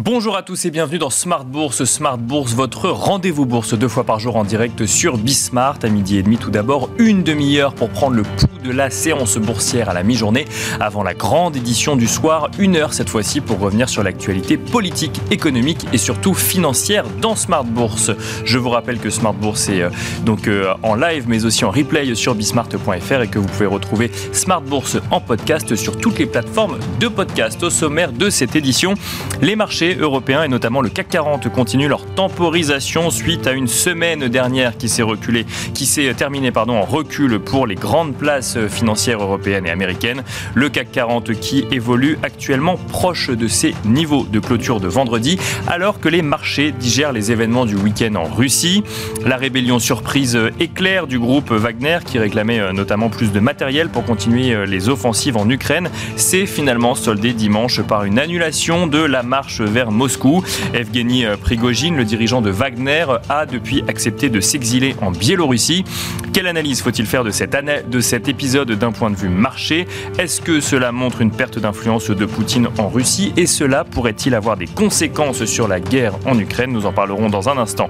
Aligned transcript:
Bonjour 0.00 0.36
à 0.36 0.44
tous 0.44 0.64
et 0.64 0.70
bienvenue 0.70 1.00
dans 1.00 1.10
Smart 1.10 1.44
Bourse. 1.44 1.82
Smart 1.82 2.18
Bourse, 2.18 2.54
votre 2.54 2.88
rendez-vous 2.88 3.46
bourse 3.46 3.74
deux 3.74 3.88
fois 3.88 4.04
par 4.04 4.20
jour 4.20 4.36
en 4.36 4.44
direct 4.44 4.86
sur 4.86 5.18
Bismart 5.18 5.80
à 5.82 5.88
midi 5.88 6.18
et 6.18 6.22
demi. 6.22 6.36
Tout 6.36 6.52
d'abord, 6.52 6.88
une 6.98 7.24
demi-heure 7.24 7.74
pour 7.74 7.88
prendre 7.88 8.14
le 8.14 8.22
pouls 8.22 8.46
de 8.62 8.70
la 8.70 8.90
séance 8.90 9.38
boursière 9.38 9.88
à 9.88 9.94
la 9.94 10.04
mi-journée 10.04 10.44
avant 10.78 11.02
la 11.02 11.14
grande 11.14 11.56
édition 11.56 11.96
du 11.96 12.06
soir. 12.06 12.48
Une 12.60 12.76
heure 12.76 12.94
cette 12.94 13.10
fois-ci 13.10 13.40
pour 13.40 13.58
revenir 13.58 13.88
sur 13.88 14.04
l'actualité 14.04 14.56
politique, 14.56 15.20
économique 15.32 15.84
et 15.92 15.98
surtout 15.98 16.32
financière 16.32 17.04
dans 17.20 17.34
Smart 17.34 17.64
Bourse. 17.64 18.12
Je 18.44 18.58
vous 18.58 18.70
rappelle 18.70 19.00
que 19.00 19.10
Smart 19.10 19.34
Bourse 19.34 19.68
est 19.68 19.82
euh, 19.82 19.90
donc 20.24 20.46
euh, 20.46 20.74
en 20.84 20.94
live 20.94 21.24
mais 21.26 21.44
aussi 21.44 21.64
en 21.64 21.72
replay 21.72 22.14
sur 22.14 22.36
bismart.fr 22.36 23.22
et 23.22 23.26
que 23.26 23.40
vous 23.40 23.48
pouvez 23.48 23.66
retrouver 23.66 24.12
Smart 24.30 24.62
Bourse 24.62 24.96
en 25.10 25.20
podcast 25.20 25.74
sur 25.74 25.96
toutes 25.96 26.20
les 26.20 26.26
plateformes 26.26 26.78
de 27.00 27.08
podcast. 27.08 27.60
Au 27.64 27.70
sommaire 27.70 28.12
de 28.12 28.30
cette 28.30 28.54
édition, 28.54 28.94
les 29.42 29.56
marchés 29.56 29.87
européens 29.94 30.42
et 30.42 30.48
notamment 30.48 30.80
le 30.80 30.88
CAC 30.88 31.08
40 31.08 31.48
continuent 31.48 31.88
leur 31.88 32.04
temporisation 32.14 33.10
suite 33.10 33.46
à 33.46 33.52
une 33.52 33.68
semaine 33.68 34.28
dernière 34.28 34.76
qui 34.76 34.88
s'est 34.88 35.02
reculée, 35.02 35.46
qui 35.74 35.86
s'est 35.86 36.12
terminée 36.14 36.50
pardon, 36.50 36.76
en 36.76 36.84
recul 36.84 37.38
pour 37.38 37.66
les 37.66 37.74
grandes 37.74 38.14
places 38.14 38.58
financières 38.68 39.22
européennes 39.22 39.66
et 39.66 39.70
américaines. 39.70 40.22
Le 40.54 40.68
CAC 40.68 40.92
40 40.92 41.32
qui 41.34 41.64
évolue 41.70 42.18
actuellement 42.22 42.76
proche 42.76 43.30
de 43.30 43.48
ses 43.48 43.74
niveaux 43.84 44.26
de 44.30 44.40
clôture 44.40 44.80
de 44.80 44.88
vendredi, 44.88 45.38
alors 45.66 46.00
que 46.00 46.08
les 46.08 46.22
marchés 46.22 46.72
digèrent 46.72 47.12
les 47.12 47.32
événements 47.32 47.66
du 47.66 47.76
week-end 47.76 48.14
en 48.16 48.24
Russie. 48.24 48.82
La 49.24 49.36
rébellion 49.36 49.78
surprise 49.78 50.38
éclair 50.60 51.06
du 51.06 51.18
groupe 51.18 51.50
Wagner, 51.50 51.98
qui 52.04 52.18
réclamait 52.18 52.60
euh, 52.60 52.72
notamment 52.72 53.08
plus 53.08 53.32
de 53.32 53.40
matériel 53.40 53.88
pour 53.88 54.04
continuer 54.04 54.52
euh, 54.52 54.66
les 54.66 54.88
offensives 54.88 55.36
en 55.36 55.48
Ukraine, 55.48 55.90
s'est 56.16 56.46
finalement 56.46 56.94
soldée 56.94 57.32
dimanche 57.32 57.80
par 57.82 58.04
une 58.04 58.18
annulation 58.18 58.86
de 58.86 58.98
la 58.98 59.22
marche 59.22 59.60
vers 59.60 59.77
Moscou. 59.86 60.42
Evgeny 60.74 61.24
Prigogine, 61.40 61.96
le 61.96 62.04
dirigeant 62.04 62.42
de 62.42 62.50
Wagner, 62.50 63.06
a 63.28 63.46
depuis 63.46 63.82
accepté 63.88 64.28
de 64.28 64.40
s'exiler 64.40 64.94
en 65.00 65.10
Biélorussie. 65.10 65.84
Quelle 66.32 66.46
analyse 66.46 66.82
faut-il 66.82 67.06
faire 67.06 67.24
de, 67.24 67.30
cette 67.30 67.56
de 67.88 68.00
cet 68.00 68.28
épisode 68.28 68.70
d'un 68.72 68.92
point 68.92 69.10
de 69.10 69.16
vue 69.16 69.28
marché? 69.28 69.86
Est-ce 70.18 70.40
que 70.40 70.60
cela 70.60 70.92
montre 70.92 71.20
une 71.20 71.30
perte 71.30 71.58
d'influence 71.58 72.10
de 72.10 72.26
Poutine 72.26 72.68
en 72.78 72.88
Russie? 72.88 73.32
Et 73.36 73.46
cela 73.46 73.84
pourrait-il 73.84 74.34
avoir 74.34 74.56
des 74.56 74.66
conséquences 74.66 75.44
sur 75.44 75.68
la 75.68 75.80
guerre 75.80 76.14
en 76.26 76.38
Ukraine? 76.38 76.72
Nous 76.72 76.86
en 76.86 76.92
parlerons 76.92 77.28
dans 77.28 77.48
un 77.48 77.58
instant 77.58 77.88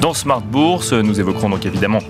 dans 0.00 0.14
Smart 0.14 0.40
Bourse. 0.40 0.92
Nous 0.92 1.20
évoquerons 1.20 1.50
donc 1.50 1.66
évidemment 1.66 2.00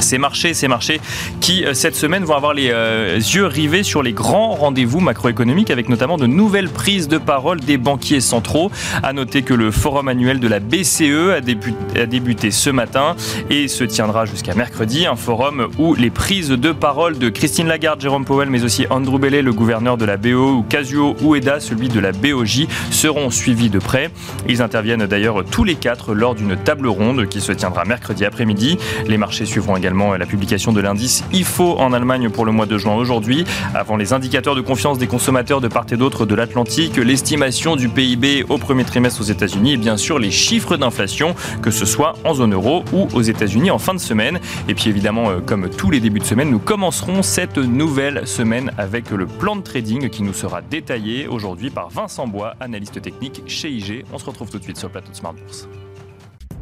ces 0.00 0.18
marchés, 0.18 0.54
ces 0.54 0.68
marchés 0.68 1.00
qui 1.40 1.64
euh, 1.64 1.74
cette 1.74 1.94
semaine 1.94 2.24
vont 2.24 2.34
avoir 2.34 2.54
les 2.54 2.70
euh, 2.70 3.16
yeux 3.16 3.46
rivés 3.46 3.82
sur 3.82 4.02
les 4.02 4.12
grands 4.12 4.54
rendez-vous 4.54 5.00
macroéconomiques 5.00 5.70
avec 5.70 5.88
notamment 5.88 6.16
de 6.16 6.26
nouvelles 6.26 6.68
prises 6.68 7.08
de 7.08 7.18
parole 7.18 7.60
des 7.60 7.78
banquiers 7.78 8.20
centraux. 8.20 8.70
À 9.02 9.12
noter 9.12 9.42
que 9.42 9.54
le 9.54 9.70
forum 9.70 10.08
annuel 10.08 10.40
de 10.40 10.48
la 10.48 10.60
BCE 10.60 11.36
a 11.36 11.40
débuté, 11.40 12.00
a 12.00 12.06
débuté 12.06 12.50
ce 12.50 12.70
matin 12.70 13.16
et 13.50 13.68
se 13.68 13.84
tiendra 13.84 14.24
jusqu'à 14.24 14.54
mercredi. 14.54 15.06
Un 15.06 15.16
forum 15.16 15.68
où 15.78 15.94
les 15.94 16.10
prises 16.10 16.50
de 16.50 16.72
parole 16.72 17.18
de 17.18 17.28
Christine 17.28 17.68
Lagarde, 17.68 18.00
Jérôme 18.00 18.24
Powell, 18.24 18.50
mais 18.50 18.64
aussi 18.64 18.86
Andrew 18.90 19.18
Bellet, 19.18 19.42
le 19.42 19.52
gouverneur 19.52 19.96
de 19.96 20.04
la 20.04 20.16
BO, 20.16 20.58
ou 20.58 20.62
Kazuo 20.62 21.16
Ueda, 21.22 21.60
celui 21.60 21.88
de 21.88 22.00
la 22.00 22.12
BOJ, 22.12 22.66
seront 22.90 23.30
suivis 23.30 23.70
de 23.70 23.78
près. 23.78 24.10
Ils 24.48 24.62
interviennent 24.62 25.06
d'ailleurs 25.06 25.44
tous 25.44 25.64
les 25.64 25.74
quatre 25.74 26.14
lors 26.14 26.34
d'une 26.34 26.56
table 26.56 26.88
ronde 26.88 27.26
qui 27.28 27.40
se 27.40 27.52
tiendra 27.52 27.84
mercredi 27.84 28.24
après-midi. 28.24 28.78
Les 29.06 29.18
marchés 29.18 29.46
suivront 29.46 29.76
également 29.76 29.87
la 29.90 30.26
publication 30.26 30.72
de 30.72 30.80
l'indice 30.80 31.24
IFO 31.32 31.78
en 31.78 31.92
Allemagne 31.92 32.28
pour 32.28 32.44
le 32.44 32.52
mois 32.52 32.66
de 32.66 32.76
juin 32.76 32.94
aujourd'hui. 32.94 33.44
Avant 33.74 33.96
les 33.96 34.12
indicateurs 34.12 34.54
de 34.54 34.60
confiance 34.60 34.98
des 34.98 35.06
consommateurs 35.06 35.60
de 35.60 35.68
part 35.68 35.86
et 35.90 35.96
d'autre 35.96 36.26
de 36.26 36.34
l'Atlantique, 36.34 36.96
l'estimation 36.96 37.74
du 37.74 37.88
PIB 37.88 38.44
au 38.48 38.58
premier 38.58 38.84
trimestre 38.84 39.20
aux 39.20 39.24
États-Unis 39.24 39.72
et 39.72 39.76
bien 39.76 39.96
sûr 39.96 40.18
les 40.18 40.30
chiffres 40.30 40.76
d'inflation, 40.76 41.34
que 41.62 41.70
ce 41.70 41.86
soit 41.86 42.14
en 42.24 42.34
zone 42.34 42.52
euro 42.52 42.84
ou 42.92 43.08
aux 43.14 43.22
États-Unis 43.22 43.70
en 43.70 43.78
fin 43.78 43.94
de 43.94 43.98
semaine. 43.98 44.40
Et 44.68 44.74
puis 44.74 44.90
évidemment, 44.90 45.30
euh, 45.30 45.40
comme 45.40 45.70
tous 45.70 45.90
les 45.90 46.00
débuts 46.00 46.20
de 46.20 46.24
semaine, 46.24 46.50
nous 46.50 46.58
commencerons 46.58 47.22
cette 47.22 47.58
nouvelle 47.58 48.26
semaine 48.26 48.72
avec 48.76 49.10
le 49.10 49.26
plan 49.26 49.56
de 49.56 49.62
trading 49.62 50.10
qui 50.10 50.22
nous 50.22 50.34
sera 50.34 50.60
détaillé 50.60 51.28
aujourd'hui 51.28 51.70
par 51.70 51.88
Vincent 51.88 52.26
Bois, 52.26 52.54
analyste 52.60 53.00
technique 53.00 53.42
chez 53.46 53.70
IG. 53.70 54.04
On 54.12 54.18
se 54.18 54.26
retrouve 54.26 54.50
tout 54.50 54.58
de 54.58 54.64
suite 54.64 54.76
sur 54.76 54.88
le 54.88 54.92
plateau 54.92 55.12
de 55.12 55.16
Smart 55.16 55.32
Bourse. 55.32 55.66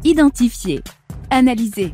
Identifier, 0.03 0.81
analyser 1.29 1.93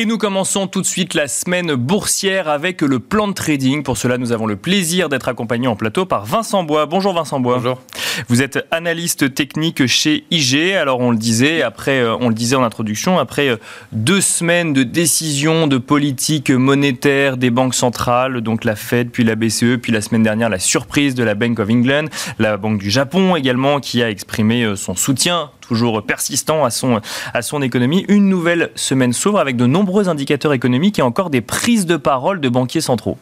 Et 0.00 0.06
nous 0.06 0.16
commençons 0.16 0.68
tout 0.68 0.80
de 0.80 0.86
suite 0.86 1.14
la 1.14 1.26
semaine 1.26 1.74
boursière 1.74 2.48
avec 2.48 2.82
le 2.82 3.00
plan 3.00 3.26
de 3.26 3.32
trading. 3.32 3.82
Pour 3.82 3.96
cela, 3.96 4.16
nous 4.16 4.30
avons 4.30 4.46
le 4.46 4.54
plaisir 4.54 5.08
d'être 5.08 5.26
accompagnés 5.26 5.66
en 5.66 5.74
plateau 5.74 6.06
par 6.06 6.24
Vincent 6.24 6.62
Bois. 6.62 6.86
Bonjour 6.86 7.14
Vincent 7.14 7.40
Bois. 7.40 7.56
Bonjour. 7.56 7.80
Vous 8.28 8.40
êtes 8.40 8.64
analyste 8.70 9.34
technique 9.34 9.88
chez 9.88 10.24
IG. 10.30 10.74
Alors 10.74 11.00
on 11.00 11.10
le 11.10 11.16
disait 11.16 11.62
après, 11.62 11.98
euh, 11.98 12.16
on 12.20 12.28
le 12.28 12.34
disait 12.36 12.54
en 12.54 12.62
introduction, 12.62 13.18
après 13.18 13.48
euh, 13.48 13.56
deux 13.90 14.20
semaines 14.20 14.72
de 14.72 14.84
décisions 14.84 15.66
de 15.66 15.78
politique 15.78 16.50
monétaire 16.52 17.36
des 17.36 17.50
banques 17.50 17.74
centrales, 17.74 18.40
donc 18.40 18.64
la 18.64 18.76
Fed, 18.76 19.10
puis 19.10 19.24
la 19.24 19.34
BCE, 19.34 19.78
puis 19.82 19.90
la 19.90 20.00
semaine 20.00 20.22
dernière 20.22 20.48
la 20.48 20.60
surprise 20.60 21.16
de 21.16 21.24
la 21.24 21.34
Bank 21.34 21.58
of 21.58 21.68
England, 21.70 22.04
la 22.38 22.56
Banque 22.56 22.78
du 22.78 22.90
Japon 22.90 23.34
également 23.34 23.80
qui 23.80 24.00
a 24.04 24.10
exprimé 24.10 24.62
euh, 24.62 24.76
son 24.76 24.94
soutien 24.94 25.50
toujours 25.68 26.02
persistant 26.02 26.64
à 26.64 26.70
son, 26.70 27.00
à 27.34 27.40
économie. 27.62 28.04
Une 28.08 28.28
nouvelle 28.28 28.70
semaine 28.74 29.12
s'ouvre 29.12 29.38
avec 29.38 29.56
de 29.56 29.66
nombreux 29.66 30.08
indicateurs 30.08 30.54
économiques 30.54 30.98
et 30.98 31.02
encore 31.02 31.30
des 31.30 31.42
prises 31.42 31.86
de 31.86 31.96
parole 31.96 32.40
de 32.40 32.48
banquiers 32.48 32.80
centraux. 32.80 33.18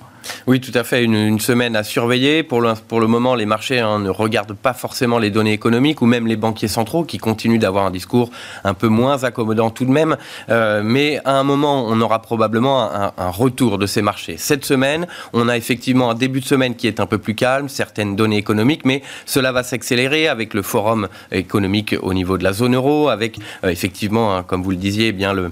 Oui, 0.47 0.61
tout 0.61 0.73
à 0.75 0.85
fait. 0.85 1.03
Une, 1.03 1.39
semaine 1.41 1.77
à 1.77 1.83
surveiller. 1.83 2.43
Pour 2.43 2.61
le, 2.61 2.75
pour 2.89 3.01
le 3.01 3.07
moment, 3.07 3.35
les 3.35 3.47
marchés 3.47 3.81
hein, 3.81 3.99
ne 3.99 4.11
regardent 4.11 4.57
pas 4.57 4.73
forcément 4.73 5.19
les 5.19 5.31
données 5.31 5.53
économiques 5.53 6.03
ou 6.03 6.07
même 6.07 6.27
les 6.27 6.37
banquiers 6.37 6.69
centraux 6.69 7.05
qui 7.05 7.19
continuent 7.19 7.59
d'avoir 7.59 7.87
un 7.87 7.91
discours 7.91 8.31
un 8.65 8.75
peu 8.75 8.89
moins 8.89 9.25
accommodant 9.25 9.71
tout 9.71 9.85
de 9.85 9.91
même. 9.91 10.17
Euh, 10.49 10.83
mais 10.85 11.21
à 11.25 11.39
un 11.39 11.43
moment, 11.43 11.85
on 11.87 12.01
aura 12.01 12.23
probablement 12.23 12.91
un, 12.93 13.31
retour 13.31 13.79
de 13.79 13.87
ces 13.87 14.03
marchés. 14.03 14.37
Cette 14.39 14.65
semaine, 14.65 15.07
on 15.33 15.49
a 15.49 15.57
effectivement 15.57 16.11
un 16.11 16.15
début 16.15 16.41
de 16.41 16.45
semaine 16.45 16.75
qui 16.75 16.87
est 16.87 17.01
un 17.01 17.07
peu 17.07 17.19
plus 17.19 17.35
calme, 17.35 17.69
certaines 17.69 18.17
données 18.17 18.39
économiques, 18.39 18.85
mais 18.85 19.03
cela 19.27 19.53
va 19.53 19.63
s'accélérer 19.63 20.29
avec 20.29 20.55
le 20.55 20.63
forum 20.63 21.09
économique 21.33 21.95
au 22.03 22.15
niveau 22.15 22.39
de 22.39 22.45
la 22.45 22.53
zone 22.53 22.75
euro, 22.75 23.09
avec 23.09 23.39
euh, 23.65 23.69
effectivement, 23.69 24.37
hein, 24.37 24.43
comme 24.43 24.63
vous 24.63 24.71
le 24.71 24.77
disiez, 24.77 25.09
eh 25.09 25.13
bien 25.13 25.33
le 25.33 25.51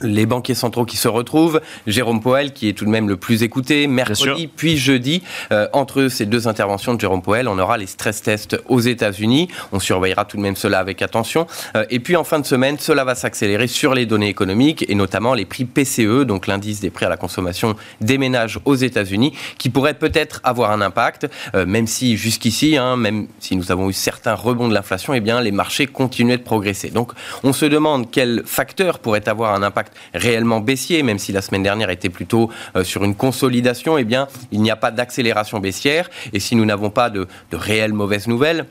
les 0.00 0.26
banquiers 0.26 0.54
centraux 0.54 0.84
qui 0.84 0.96
se 0.96 1.08
retrouvent, 1.08 1.60
Jérôme 1.86 2.20
Powell 2.20 2.52
qui 2.52 2.68
est 2.68 2.72
tout 2.72 2.84
de 2.84 2.90
même 2.90 3.08
le 3.08 3.16
plus 3.16 3.42
écouté, 3.42 3.86
mercredi 3.86 4.46
puis 4.46 4.76
jeudi, 4.76 5.22
euh, 5.52 5.66
entre 5.72 6.08
ces 6.08 6.26
deux 6.26 6.48
interventions 6.48 6.94
de 6.94 7.00
Jérôme 7.00 7.22
Powell, 7.22 7.48
on 7.48 7.58
aura 7.58 7.78
les 7.78 7.86
stress 7.86 8.22
tests 8.22 8.56
aux 8.68 8.80
États-Unis, 8.80 9.48
on 9.72 9.80
surveillera 9.80 10.24
tout 10.24 10.36
de 10.36 10.42
même 10.42 10.56
cela 10.56 10.78
avec 10.78 11.02
attention, 11.02 11.46
euh, 11.76 11.84
et 11.90 12.00
puis 12.00 12.16
en 12.16 12.24
fin 12.24 12.38
de 12.38 12.46
semaine, 12.46 12.78
cela 12.78 13.04
va 13.04 13.14
s'accélérer 13.14 13.66
sur 13.66 13.94
les 13.94 14.06
données 14.06 14.28
économiques 14.28 14.84
et 14.88 14.94
notamment 14.94 15.34
les 15.34 15.44
prix 15.44 15.64
PCE, 15.64 16.24
donc 16.24 16.46
l'indice 16.46 16.80
des 16.80 16.90
prix 16.90 17.06
à 17.06 17.08
la 17.08 17.16
consommation 17.16 17.76
des 18.00 18.18
ménages 18.18 18.58
aux 18.64 18.74
États-Unis, 18.74 19.34
qui 19.58 19.70
pourrait 19.70 19.94
peut-être 19.94 20.40
avoir 20.44 20.70
un 20.70 20.80
impact, 20.80 21.28
euh, 21.54 21.66
même 21.66 21.86
si 21.86 22.16
jusqu'ici, 22.16 22.76
hein, 22.76 22.96
même 22.96 23.26
si 23.40 23.56
nous 23.56 23.72
avons 23.72 23.88
eu 23.88 23.92
certains 23.92 24.34
rebonds 24.34 24.68
de 24.68 24.74
l'inflation, 24.74 25.14
eh 25.14 25.20
bien 25.20 25.40
les 25.40 25.52
marchés 25.52 25.86
continuaient 25.86 26.38
de 26.38 26.42
progresser. 26.42 26.90
Donc 26.90 27.12
on 27.42 27.52
se 27.52 27.66
demande 27.66 28.10
quel 28.10 28.42
facteur 28.44 28.98
pourrait 28.98 29.28
avoir 29.28 29.54
un 29.54 29.62
impact 29.62 29.83
réellement 30.12 30.60
baissier, 30.60 31.02
même 31.02 31.18
si 31.18 31.32
la 31.32 31.42
semaine 31.42 31.62
dernière 31.62 31.90
était 31.90 32.08
plutôt 32.08 32.50
euh, 32.76 32.84
sur 32.84 33.04
une 33.04 33.14
consolidation, 33.14 33.98
eh 33.98 34.04
bien, 34.04 34.28
il 34.52 34.60
n'y 34.62 34.70
a 34.70 34.76
pas 34.76 34.90
d'accélération 34.90 35.60
baissière. 35.60 36.10
Et 36.32 36.40
si 36.40 36.56
nous 36.56 36.64
n'avons 36.64 36.90
pas 36.90 37.10
de, 37.10 37.26
de 37.50 37.56
réelles 37.56 37.92
mauvaises 37.92 38.26
nouvelles, 38.26 38.66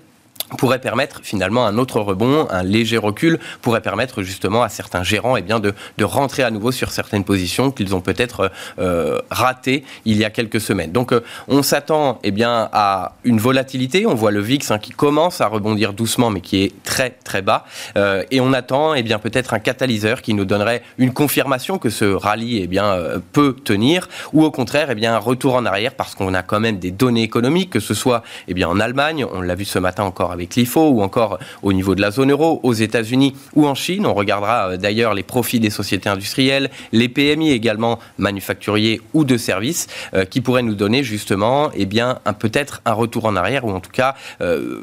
pourrait 0.57 0.79
permettre 0.79 1.21
finalement 1.23 1.65
un 1.65 1.77
autre 1.77 1.99
rebond, 1.99 2.47
un 2.49 2.63
léger 2.63 2.97
recul, 2.97 3.39
pourrait 3.61 3.81
permettre 3.81 4.21
justement 4.23 4.63
à 4.63 4.69
certains 4.69 5.03
gérants 5.03 5.37
eh 5.37 5.41
bien, 5.41 5.59
de, 5.59 5.73
de 5.97 6.03
rentrer 6.03 6.43
à 6.43 6.51
nouveau 6.51 6.71
sur 6.71 6.91
certaines 6.91 7.23
positions 7.23 7.71
qu'ils 7.71 7.95
ont 7.95 8.01
peut-être 8.01 8.51
euh, 8.79 9.19
ratées 9.29 9.83
il 10.05 10.17
y 10.17 10.25
a 10.25 10.29
quelques 10.29 10.61
semaines. 10.61 10.91
Donc 10.91 11.11
euh, 11.11 11.21
on 11.47 11.63
s'attend 11.63 12.19
eh 12.23 12.31
bien, 12.31 12.69
à 12.71 13.13
une 13.23 13.39
volatilité, 13.39 14.05
on 14.05 14.15
voit 14.15 14.31
le 14.31 14.41
VIX 14.41 14.71
hein, 14.71 14.79
qui 14.79 14.91
commence 14.91 15.41
à 15.41 15.47
rebondir 15.47 15.93
doucement 15.93 16.29
mais 16.29 16.41
qui 16.41 16.63
est 16.63 16.83
très 16.83 17.11
très 17.11 17.41
bas, 17.41 17.65
euh, 17.97 18.23
et 18.31 18.39
on 18.41 18.53
attend 18.53 18.93
eh 18.93 19.03
bien, 19.03 19.19
peut-être 19.19 19.53
un 19.53 19.59
catalyseur 19.59 20.21
qui 20.21 20.33
nous 20.33 20.45
donnerait 20.45 20.83
une 20.97 21.13
confirmation 21.13 21.77
que 21.77 21.89
ce 21.89 22.05
rallye 22.05 22.61
eh 22.63 22.67
bien, 22.67 22.85
euh, 22.85 23.19
peut 23.31 23.55
tenir, 23.63 24.09
ou 24.33 24.43
au 24.43 24.51
contraire 24.51 24.87
eh 24.91 24.95
bien, 24.95 25.15
un 25.15 25.19
retour 25.19 25.55
en 25.55 25.65
arrière 25.65 25.93
parce 25.95 26.15
qu'on 26.15 26.33
a 26.33 26.43
quand 26.43 26.59
même 26.59 26.79
des 26.79 26.91
données 26.91 27.23
économiques, 27.23 27.69
que 27.69 27.79
ce 27.79 27.93
soit 27.93 28.23
eh 28.47 28.53
bien, 28.53 28.67
en 28.67 28.79
Allemagne, 28.79 29.25
on 29.31 29.41
l'a 29.41 29.55
vu 29.55 29.65
ce 29.65 29.79
matin 29.79 30.03
encore 30.03 30.31
avec 30.33 30.55
l'IFO 30.55 30.89
ou 30.89 31.01
encore 31.01 31.39
au 31.61 31.71
niveau 31.71 31.95
de 31.95 32.01
la 32.01 32.11
zone 32.11 32.31
euro, 32.31 32.59
aux 32.63 32.73
États-Unis 32.73 33.35
ou 33.55 33.67
en 33.67 33.75
Chine. 33.75 34.05
On 34.05 34.13
regardera 34.13 34.71
euh, 34.71 34.77
d'ailleurs 34.77 35.13
les 35.13 35.23
profits 35.23 35.59
des 35.59 35.69
sociétés 35.69 36.09
industrielles, 36.09 36.69
les 36.91 37.07
PMI 37.07 37.51
également 37.51 37.99
manufacturiers 38.17 39.01
ou 39.13 39.23
de 39.23 39.37
services, 39.37 39.87
euh, 40.13 40.25
qui 40.25 40.41
pourraient 40.41 40.63
nous 40.63 40.75
donner 40.75 41.03
justement, 41.03 41.69
eh 41.75 41.85
bien, 41.85 42.19
peut-être 42.39 42.81
un 42.85 42.93
retour 42.93 43.25
en 43.25 43.35
arrière 43.35 43.65
ou 43.65 43.71
en 43.71 43.79
tout 43.79 43.91
cas 43.91 44.15
euh, 44.41 44.81